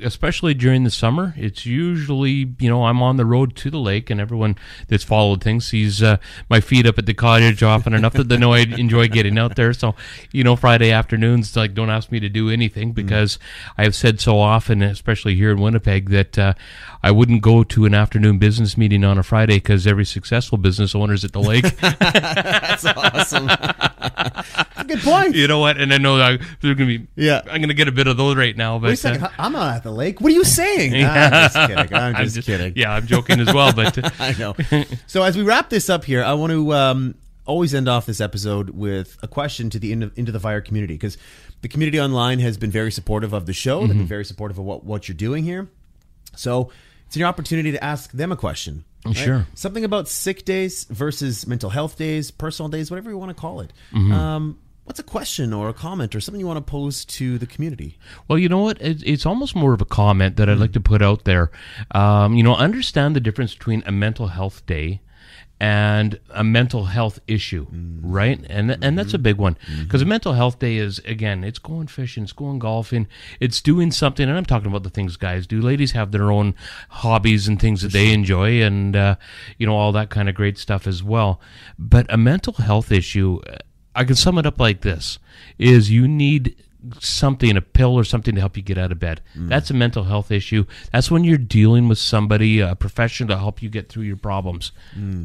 especially 0.02 0.52
during 0.52 0.84
the 0.84 0.90
summer, 0.90 1.32
it's 1.38 1.64
usually 1.64 2.54
you 2.58 2.68
know 2.68 2.84
I'm 2.84 3.02
on 3.02 3.16
the 3.16 3.24
road 3.24 3.56
to 3.56 3.70
the 3.70 3.78
lake, 3.78 4.10
and 4.10 4.20
everyone 4.20 4.56
that's 4.88 5.04
followed 5.04 5.42
things 5.42 5.66
sees 5.66 6.02
uh, 6.02 6.18
my 6.50 6.60
feet 6.60 6.86
up 6.86 6.98
at 6.98 7.06
the 7.06 7.14
cottage 7.14 7.62
often 7.62 7.94
enough 7.94 8.12
that 8.12 8.28
they 8.28 8.36
know 8.36 8.52
I 8.52 8.64
enjoy 8.80 9.08
getting 9.08 9.38
out 9.38 9.56
there. 9.56 9.72
So 9.72 9.94
you 10.32 10.44
know, 10.44 10.56
Friday 10.56 10.90
afternoons, 10.90 11.56
like 11.56 11.74
don't 11.74 11.90
ask 11.90 12.10
me 12.10 12.20
to 12.20 12.28
do 12.28 12.50
anything 12.50 12.92
because 12.92 13.38
I 13.76 13.84
have 13.84 13.94
said 13.94 14.20
so 14.20 14.38
often, 14.38 14.82
especially 14.82 15.34
here 15.34 15.50
in 15.50 15.60
Winnipeg, 15.60 16.10
that 16.10 16.38
uh, 16.38 16.54
I 17.02 17.10
wouldn't 17.10 17.42
go 17.42 17.62
to 17.64 17.84
an 17.84 17.94
afternoon 17.94 18.38
business 18.38 18.76
meeting 18.76 19.04
on 19.04 19.18
a 19.18 19.22
Friday 19.22 19.56
because 19.56 19.86
every 19.86 20.04
successful 20.04 20.58
business 20.58 20.94
owner's 20.94 21.24
at 21.24 21.32
the 21.32 21.40
lake. 21.40 21.64
That's 21.80 22.84
awesome. 22.84 23.46
Good 24.86 25.00
point. 25.00 25.34
You 25.34 25.48
know 25.48 25.58
what? 25.58 25.78
And 25.80 25.92
I 25.92 25.98
know 25.98 26.20
I, 26.20 26.38
they're 26.60 26.74
gonna 26.74 26.98
be. 26.98 27.06
Yeah. 27.16 27.42
I'm 27.50 27.60
gonna 27.60 27.74
get 27.74 27.88
a 27.88 27.92
bit 27.92 28.06
of 28.06 28.16
those 28.16 28.36
right 28.36 28.56
now. 28.56 28.78
But 28.78 28.88
Wait 28.88 28.92
a 28.94 28.96
second. 28.96 29.24
uh, 29.24 29.30
I'm 29.38 29.52
not 29.52 29.76
at 29.76 29.82
the 29.82 29.90
lake. 29.90 30.20
What 30.20 30.32
are 30.32 30.34
you 30.34 30.44
saying? 30.44 30.94
I'm 31.04 31.30
just 31.30 31.54
kidding. 31.54 31.94
I'm 31.94 32.28
just, 32.28 32.46
kidding. 32.46 32.72
Yeah, 32.76 32.92
I'm 32.92 33.06
joking 33.06 33.40
as 33.40 33.52
well. 33.52 33.72
But 33.72 33.98
uh, 33.98 34.10
I 34.18 34.32
know. 34.38 34.54
So 35.06 35.22
as 35.22 35.36
we 35.36 35.42
wrap 35.42 35.70
this 35.70 35.90
up 35.90 36.04
here, 36.04 36.22
I 36.22 36.34
want 36.34 36.52
to 36.52 36.72
um, 36.72 37.14
always 37.46 37.74
end 37.74 37.88
off 37.88 38.06
this 38.06 38.20
episode 38.20 38.70
with 38.70 39.16
a 39.22 39.28
question 39.28 39.70
to 39.70 39.78
the 39.78 39.92
into, 39.92 40.32
the 40.32 40.40
fire 40.40 40.60
community 40.60 40.94
because 40.94 41.16
the 41.62 41.68
community 41.68 42.00
online 42.00 42.40
has 42.40 42.58
been 42.58 42.70
very 42.70 42.92
supportive 42.92 43.32
of 43.32 43.46
the 43.46 43.52
show. 43.52 43.86
They've 43.86 43.96
been 43.96 44.06
very 44.06 44.24
supportive 44.24 44.58
of 44.58 44.64
what, 44.64 44.84
what 44.84 45.08
you're 45.08 45.16
doing 45.16 45.44
here. 45.44 45.68
So 46.34 46.70
it's 47.06 47.16
your 47.16 47.28
opportunity 47.28 47.72
to 47.72 47.82
ask 47.82 48.10
them 48.12 48.32
a 48.32 48.36
question. 48.36 48.84
right? 49.04 49.16
Sure. 49.16 49.46
Something 49.54 49.84
about 49.84 50.08
sick 50.08 50.44
days 50.44 50.84
versus 50.84 51.46
mental 51.46 51.70
health 51.70 51.96
days, 51.96 52.30
personal 52.30 52.68
days, 52.68 52.90
whatever 52.90 53.10
you 53.10 53.18
want 53.18 53.30
to 53.30 53.40
call 53.40 53.60
it. 53.60 53.72
Um, 53.94 54.58
what's 54.84 54.98
a 54.98 55.04
question 55.04 55.52
or 55.52 55.68
a 55.68 55.74
comment 55.74 56.14
or 56.14 56.20
something 56.20 56.40
you 56.40 56.46
want 56.46 56.64
to 56.64 56.70
pose 56.70 57.04
to 57.04 57.38
the 57.38 57.46
community? 57.46 57.98
well, 58.28 58.38
you 58.38 58.48
know 58.48 58.58
what? 58.60 58.80
It's, 58.80 59.02
it's 59.06 59.26
almost 59.26 59.54
more 59.54 59.72
of 59.72 59.80
a 59.80 59.84
comment 59.84 60.36
that 60.36 60.48
I'd 60.48 60.58
like 60.58 60.72
to 60.72 60.80
put 60.80 61.02
out 61.02 61.24
there. 61.24 61.50
Um, 61.92 62.34
you 62.34 62.42
know, 62.42 62.54
understand 62.56 63.14
the 63.16 63.20
difference 63.20 63.54
between 63.54 63.82
a 63.86 63.92
mental 63.92 64.28
health 64.28 64.66
day 64.66 65.00
and 65.58 66.20
a 66.30 66.44
mental 66.44 66.84
health 66.84 67.18
issue, 67.26 67.66
right? 68.02 68.44
And 68.50 68.68
th- 68.68 68.78
and 68.82 68.98
that's 68.98 69.14
a 69.14 69.18
big 69.18 69.36
one 69.36 69.56
because 69.80 70.02
a 70.02 70.04
mental 70.04 70.34
health 70.34 70.58
day 70.58 70.76
is 70.76 70.98
again, 71.00 71.44
it's 71.44 71.58
going 71.58 71.86
fishing, 71.86 72.24
it's 72.24 72.32
going 72.32 72.58
golfing, 72.58 73.06
it's 73.40 73.62
doing 73.62 73.90
something. 73.90 74.28
And 74.28 74.36
I'm 74.36 74.44
talking 74.44 74.68
about 74.68 74.82
the 74.82 74.90
things 74.90 75.16
guys 75.16 75.46
do. 75.46 75.60
Ladies 75.62 75.92
have 75.92 76.12
their 76.12 76.30
own 76.30 76.54
hobbies 76.90 77.48
and 77.48 77.58
things 77.58 77.80
that 77.82 77.92
they 77.92 78.12
enjoy, 78.12 78.60
and 78.60 78.94
uh, 78.94 79.16
you 79.56 79.66
know 79.66 79.74
all 79.74 79.92
that 79.92 80.10
kind 80.10 80.28
of 80.28 80.34
great 80.34 80.58
stuff 80.58 80.86
as 80.86 81.02
well. 81.02 81.40
But 81.78 82.06
a 82.12 82.18
mental 82.18 82.54
health 82.54 82.92
issue, 82.92 83.40
I 83.94 84.04
can 84.04 84.16
sum 84.16 84.36
it 84.36 84.44
up 84.44 84.60
like 84.60 84.82
this: 84.82 85.18
is 85.58 85.90
you 85.90 86.06
need 86.06 86.54
something, 87.00 87.56
a 87.56 87.60
pill 87.60 87.94
or 87.94 88.04
something 88.04 88.34
to 88.34 88.40
help 88.40 88.56
you 88.56 88.62
get 88.62 88.78
out 88.78 88.92
of 88.92 88.98
bed. 88.98 89.20
That's 89.34 89.70
a 89.70 89.74
mental 89.74 90.04
health 90.04 90.30
issue. 90.30 90.64
That's 90.92 91.10
when 91.10 91.24
you're 91.24 91.38
dealing 91.38 91.88
with 91.88 91.98
somebody, 91.98 92.60
a 92.60 92.74
professional 92.74 93.28
to 93.30 93.38
help 93.38 93.62
you 93.62 93.68
get 93.68 93.88
through 93.88 94.04
your 94.04 94.16
problems. 94.16 94.72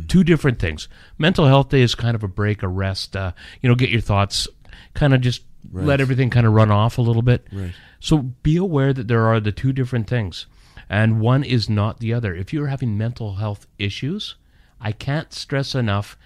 Two 0.07 0.23
different 0.23 0.59
things. 0.59 0.87
Mental 1.17 1.45
health 1.45 1.69
day 1.69 1.81
is 1.81 1.95
kind 1.95 2.15
of 2.15 2.23
a 2.23 2.27
break, 2.27 2.63
a 2.63 2.67
rest, 2.67 3.15
uh, 3.15 3.31
you 3.61 3.69
know, 3.69 3.75
get 3.75 3.89
your 3.89 4.01
thoughts, 4.01 4.47
kind 4.93 5.13
of 5.13 5.21
just 5.21 5.43
let 5.71 6.01
everything 6.01 6.29
kind 6.29 6.47
of 6.47 6.53
run 6.53 6.71
off 6.71 6.97
a 6.97 7.01
little 7.01 7.21
bit. 7.21 7.47
Right. 7.51 7.73
So 7.99 8.17
be 8.17 8.57
aware 8.57 8.93
that 8.93 9.07
there 9.07 9.27
are 9.27 9.39
the 9.39 9.51
two 9.51 9.73
different 9.73 10.07
things, 10.07 10.47
and 10.89 11.21
one 11.21 11.43
is 11.43 11.69
not 11.69 11.99
the 11.99 12.13
other. 12.13 12.33
If 12.33 12.51
you're 12.51 12.67
having 12.67 12.97
mental 12.97 13.35
health 13.35 13.67
issues, 13.77 14.35
I 14.79 14.91
can't 14.91 15.31
stress 15.31 15.75
enough 15.75 16.17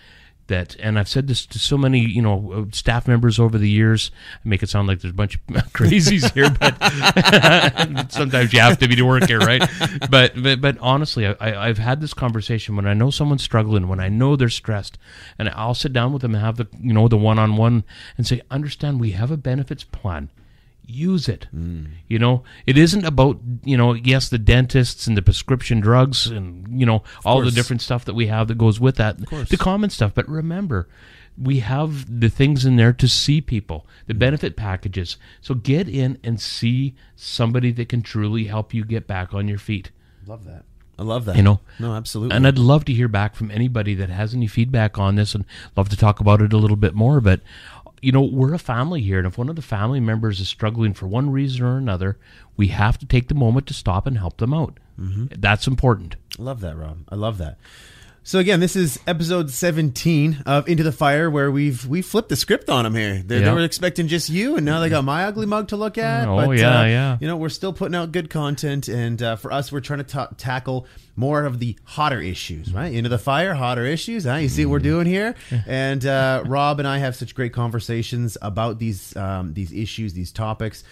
that, 0.47 0.75
and 0.79 0.99
I've 0.99 1.07
said 1.07 1.27
this 1.27 1.45
to 1.47 1.59
so 1.59 1.77
many, 1.77 1.99
you 1.99 2.21
know, 2.21 2.51
uh, 2.51 2.65
staff 2.71 3.07
members 3.07 3.39
over 3.39 3.57
the 3.57 3.69
years. 3.69 4.11
I 4.43 4.47
make 4.47 4.63
it 4.63 4.69
sound 4.69 4.87
like 4.87 5.01
there's 5.01 5.13
a 5.13 5.15
bunch 5.15 5.35
of 5.35 5.41
crazies 5.73 6.31
here, 6.33 6.49
but 6.49 8.11
sometimes 8.11 8.53
you 8.53 8.59
have 8.59 8.77
to 8.79 8.87
be 8.87 8.95
to 8.95 9.03
work 9.03 9.27
here, 9.27 9.39
right? 9.39 9.63
But 10.09 10.41
but, 10.41 10.61
but 10.61 10.77
honestly, 10.79 11.25
I, 11.25 11.67
I've 11.67 11.77
had 11.77 12.01
this 12.01 12.13
conversation 12.13 12.75
when 12.75 12.87
I 12.87 12.93
know 12.93 13.09
someone's 13.09 13.43
struggling, 13.43 13.87
when 13.87 13.99
I 13.99 14.09
know 14.09 14.35
they're 14.35 14.49
stressed, 14.49 14.97
and 15.39 15.49
I'll 15.49 15.73
sit 15.73 15.93
down 15.93 16.13
with 16.13 16.21
them 16.21 16.35
and 16.35 16.43
have 16.43 16.57
the, 16.57 16.67
you 16.79 16.93
know, 16.93 17.07
the 17.07 17.17
one-on-one 17.17 17.83
and 18.17 18.27
say, 18.27 18.41
understand, 18.51 18.99
we 18.99 19.11
have 19.11 19.31
a 19.31 19.37
benefits 19.37 19.83
plan 19.83 20.29
use 20.87 21.27
it. 21.27 21.47
Mm. 21.55 21.87
You 22.07 22.19
know, 22.19 22.43
it 22.65 22.77
isn't 22.77 23.05
about, 23.05 23.39
you 23.63 23.77
know, 23.77 23.93
yes, 23.93 24.29
the 24.29 24.37
dentists 24.37 25.07
and 25.07 25.17
the 25.17 25.21
prescription 25.21 25.79
drugs 25.79 26.27
and, 26.27 26.79
you 26.79 26.85
know, 26.85 27.03
all 27.23 27.41
the 27.41 27.51
different 27.51 27.81
stuff 27.81 28.05
that 28.05 28.13
we 28.13 28.27
have 28.27 28.47
that 28.47 28.57
goes 28.57 28.79
with 28.79 28.95
that, 28.97 29.25
course. 29.27 29.49
the 29.49 29.57
common 29.57 29.89
stuff. 29.89 30.13
But 30.13 30.27
remember, 30.29 30.87
we 31.37 31.59
have 31.59 32.19
the 32.19 32.29
things 32.29 32.65
in 32.65 32.75
there 32.75 32.93
to 32.93 33.07
see 33.07 33.41
people, 33.41 33.85
the 34.07 34.13
mm. 34.13 34.19
benefit 34.19 34.55
packages. 34.55 35.17
So 35.41 35.55
get 35.55 35.89
in 35.89 36.19
and 36.23 36.39
see 36.39 36.95
somebody 37.15 37.71
that 37.73 37.89
can 37.89 38.01
truly 38.01 38.45
help 38.45 38.73
you 38.73 38.85
get 38.85 39.07
back 39.07 39.33
on 39.33 39.47
your 39.47 39.59
feet. 39.59 39.91
Love 40.25 40.45
that. 40.45 40.63
I 40.97 41.03
love 41.03 41.25
that. 41.25 41.35
You 41.35 41.43
know, 41.43 41.59
no, 41.77 41.93
absolutely. 41.93 42.37
And 42.37 42.47
I'd 42.47 42.57
love 42.57 42.85
to 42.85 42.93
hear 42.93 43.09
back 43.09 43.35
from 43.35 43.51
anybody 43.51 43.95
that 43.95 44.09
has 44.09 44.33
any 44.33 44.47
feedback 44.47 44.97
on 44.97 45.15
this 45.15 45.35
and 45.35 45.43
love 45.75 45.89
to 45.89 45.97
talk 45.97 46.21
about 46.21 46.41
it 46.41 46.53
a 46.53 46.57
little 46.57 46.77
bit 46.77 46.95
more. 46.95 47.19
But, 47.19 47.41
you 48.01 48.11
know, 48.11 48.21
we're 48.21 48.53
a 48.53 48.59
family 48.59 49.01
here. 49.01 49.17
And 49.17 49.27
if 49.27 49.37
one 49.37 49.49
of 49.49 49.55
the 49.55 49.61
family 49.61 49.99
members 49.99 50.39
is 50.39 50.47
struggling 50.47 50.93
for 50.93 51.07
one 51.07 51.31
reason 51.31 51.65
or 51.65 51.77
another, 51.77 52.17
we 52.57 52.67
have 52.67 52.97
to 52.99 53.05
take 53.05 53.27
the 53.27 53.35
moment 53.35 53.67
to 53.67 53.73
stop 53.73 54.05
and 54.05 54.17
help 54.17 54.37
them 54.37 54.53
out. 54.53 54.79
Mm-hmm. 54.99 55.25
That's 55.39 55.67
important. 55.67 56.15
I 56.39 56.41
love 56.41 56.61
that, 56.61 56.77
Rob. 56.77 56.99
I 57.09 57.15
love 57.15 57.37
that. 57.39 57.57
So 58.27 58.39
again, 58.39 58.59
this 58.59 58.75
is 58.75 58.99
episode 59.05 59.51
17 59.51 60.41
of 60.47 60.67
Into 60.67 60.81
the 60.81 60.91
Fire, 60.91 61.29
where 61.29 61.51
we've 61.51 61.85
we 61.85 62.01
flipped 62.01 62.29
the 62.29 62.35
script 62.35 62.71
on 62.71 62.83
them 62.83 62.95
here. 62.95 63.17
They, 63.23 63.37
they 63.37 63.45
Yeah. 63.45 63.53
were 63.53 63.59
expecting 63.59 64.07
just 64.07 64.31
you, 64.31 64.55
and 64.55 64.65
now 64.65 64.79
they 64.79 64.89
got 64.89 65.03
my 65.03 65.25
ugly 65.25 65.45
mug 65.45 65.67
to 65.67 65.77
look 65.77 65.99
at. 65.99 66.27
Oh, 66.27 66.37
but, 66.37 66.57
yeah, 66.57 66.79
uh, 66.79 66.85
yeah. 66.85 67.17
You 67.21 67.27
know, 67.27 67.37
we're 67.37 67.49
still 67.49 67.71
putting 67.71 67.93
out 67.93 68.11
good 68.11 68.31
content, 68.31 68.87
and 68.87 69.21
uh, 69.21 69.35
for 69.35 69.51
us, 69.53 69.71
we're 69.71 69.79
trying 69.79 69.99
to 69.99 70.05
ta- 70.05 70.29
tackle 70.37 70.87
more 71.15 71.45
of 71.45 71.59
the 71.59 71.77
hotter 71.83 72.19
issues, 72.19 72.73
right? 72.73 72.91
Into 72.91 73.09
the 73.09 73.19
Fire, 73.19 73.53
hotter 73.53 73.85
issues. 73.85 74.25
Huh? 74.25 74.37
You 74.37 74.49
see 74.49 74.65
what 74.65 74.71
we're 74.71 74.79
doing 74.79 75.05
here, 75.05 75.35
and 75.67 76.03
uh, 76.03 76.41
Rob 76.47 76.79
and 76.79 76.87
I 76.87 76.97
have 76.97 77.15
such 77.15 77.35
great 77.35 77.53
conversations 77.53 78.39
about 78.41 78.79
these 78.79 79.15
um, 79.15 79.53
these 79.53 79.71
issues, 79.71 80.13
these 80.13 80.31
topics. 80.31 80.83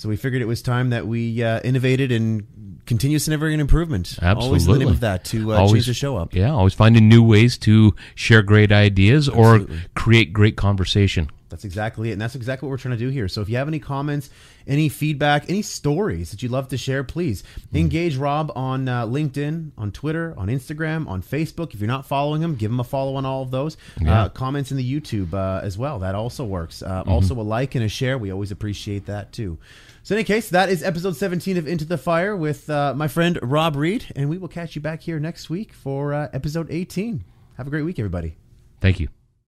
So 0.00 0.08
we 0.08 0.16
figured 0.16 0.40
it 0.40 0.46
was 0.46 0.62
time 0.62 0.90
that 0.90 1.06
we 1.06 1.42
uh, 1.42 1.60
innovated 1.60 2.10
and 2.10 2.80
continuous 2.86 3.26
and 3.26 3.34
ever 3.34 3.50
improvement. 3.50 4.16
Absolutely. 4.22 4.46
Always 4.46 4.66
in 4.66 4.72
the 4.72 4.78
name 4.78 4.88
of 4.88 5.00
that 5.00 5.26
to 5.26 5.52
uh, 5.52 5.58
Always- 5.58 5.72
change 5.72 5.86
the 5.88 5.92
show 5.92 6.16
up. 6.16 6.32
Yeah, 6.32 6.52
always 6.52 6.72
finding 6.72 7.06
new 7.06 7.22
ways 7.22 7.58
to 7.58 7.94
share 8.14 8.40
great 8.40 8.72
ideas 8.72 9.28
or 9.28 9.66
create 9.94 10.32
great 10.32 10.56
conversation. 10.56 11.28
That's 11.50 11.66
exactly 11.66 12.08
it. 12.08 12.12
And 12.12 12.20
that's 12.22 12.34
exactly 12.34 12.66
what 12.66 12.70
we're 12.70 12.78
trying 12.78 12.96
to 12.96 13.04
do 13.04 13.10
here. 13.10 13.28
So 13.28 13.42
if 13.42 13.50
you 13.50 13.56
have 13.56 13.68
any 13.68 13.78
comments, 13.78 14.30
any 14.66 14.88
feedback, 14.88 15.50
any 15.50 15.60
stories 15.60 16.30
that 16.30 16.42
you'd 16.42 16.52
love 16.52 16.68
to 16.68 16.78
share, 16.78 17.04
please 17.04 17.42
engage 17.74 18.16
Rob 18.16 18.52
on 18.56 18.88
uh, 18.88 19.04
LinkedIn, 19.04 19.72
on 19.76 19.92
Twitter, 19.92 20.32
on 20.38 20.48
Instagram, 20.48 21.08
on 21.08 21.22
Facebook. 21.22 21.74
If 21.74 21.80
you're 21.80 21.88
not 21.88 22.06
following 22.06 22.40
him, 22.40 22.54
give 22.54 22.70
him 22.70 22.80
a 22.80 22.84
follow 22.84 23.16
on 23.16 23.26
all 23.26 23.42
of 23.42 23.50
those. 23.50 23.76
Uh, 24.06 24.30
comments 24.30 24.70
in 24.70 24.78
the 24.78 25.00
YouTube 25.00 25.34
uh, 25.34 25.60
as 25.62 25.76
well. 25.76 25.98
That 25.98 26.14
also 26.14 26.46
works. 26.46 26.82
Uh, 26.82 27.02
Also, 27.06 27.34
a 27.38 27.42
like 27.42 27.74
and 27.74 27.84
a 27.84 27.88
share. 27.88 28.16
We 28.16 28.30
always 28.30 28.50
appreciate 28.52 29.06
that 29.06 29.32
too. 29.32 29.58
So, 30.02 30.14
in 30.14 30.18
any 30.18 30.24
case, 30.24 30.48
that 30.50 30.70
is 30.70 30.82
episode 30.82 31.16
17 31.16 31.56
of 31.56 31.68
Into 31.68 31.84
the 31.84 31.98
Fire 31.98 32.34
with 32.34 32.70
uh, 32.70 32.94
my 32.96 33.06
friend 33.06 33.38
Rob 33.42 33.76
Reed. 33.76 34.06
And 34.16 34.30
we 34.30 34.38
will 34.38 34.48
catch 34.48 34.74
you 34.74 34.80
back 34.80 35.02
here 35.02 35.20
next 35.20 35.50
week 35.50 35.72
for 35.72 36.14
uh, 36.14 36.28
episode 36.32 36.68
18. 36.70 37.24
Have 37.58 37.66
a 37.66 37.70
great 37.70 37.82
week, 37.82 37.98
everybody. 37.98 38.36
Thank 38.80 38.98
you. 38.98 39.08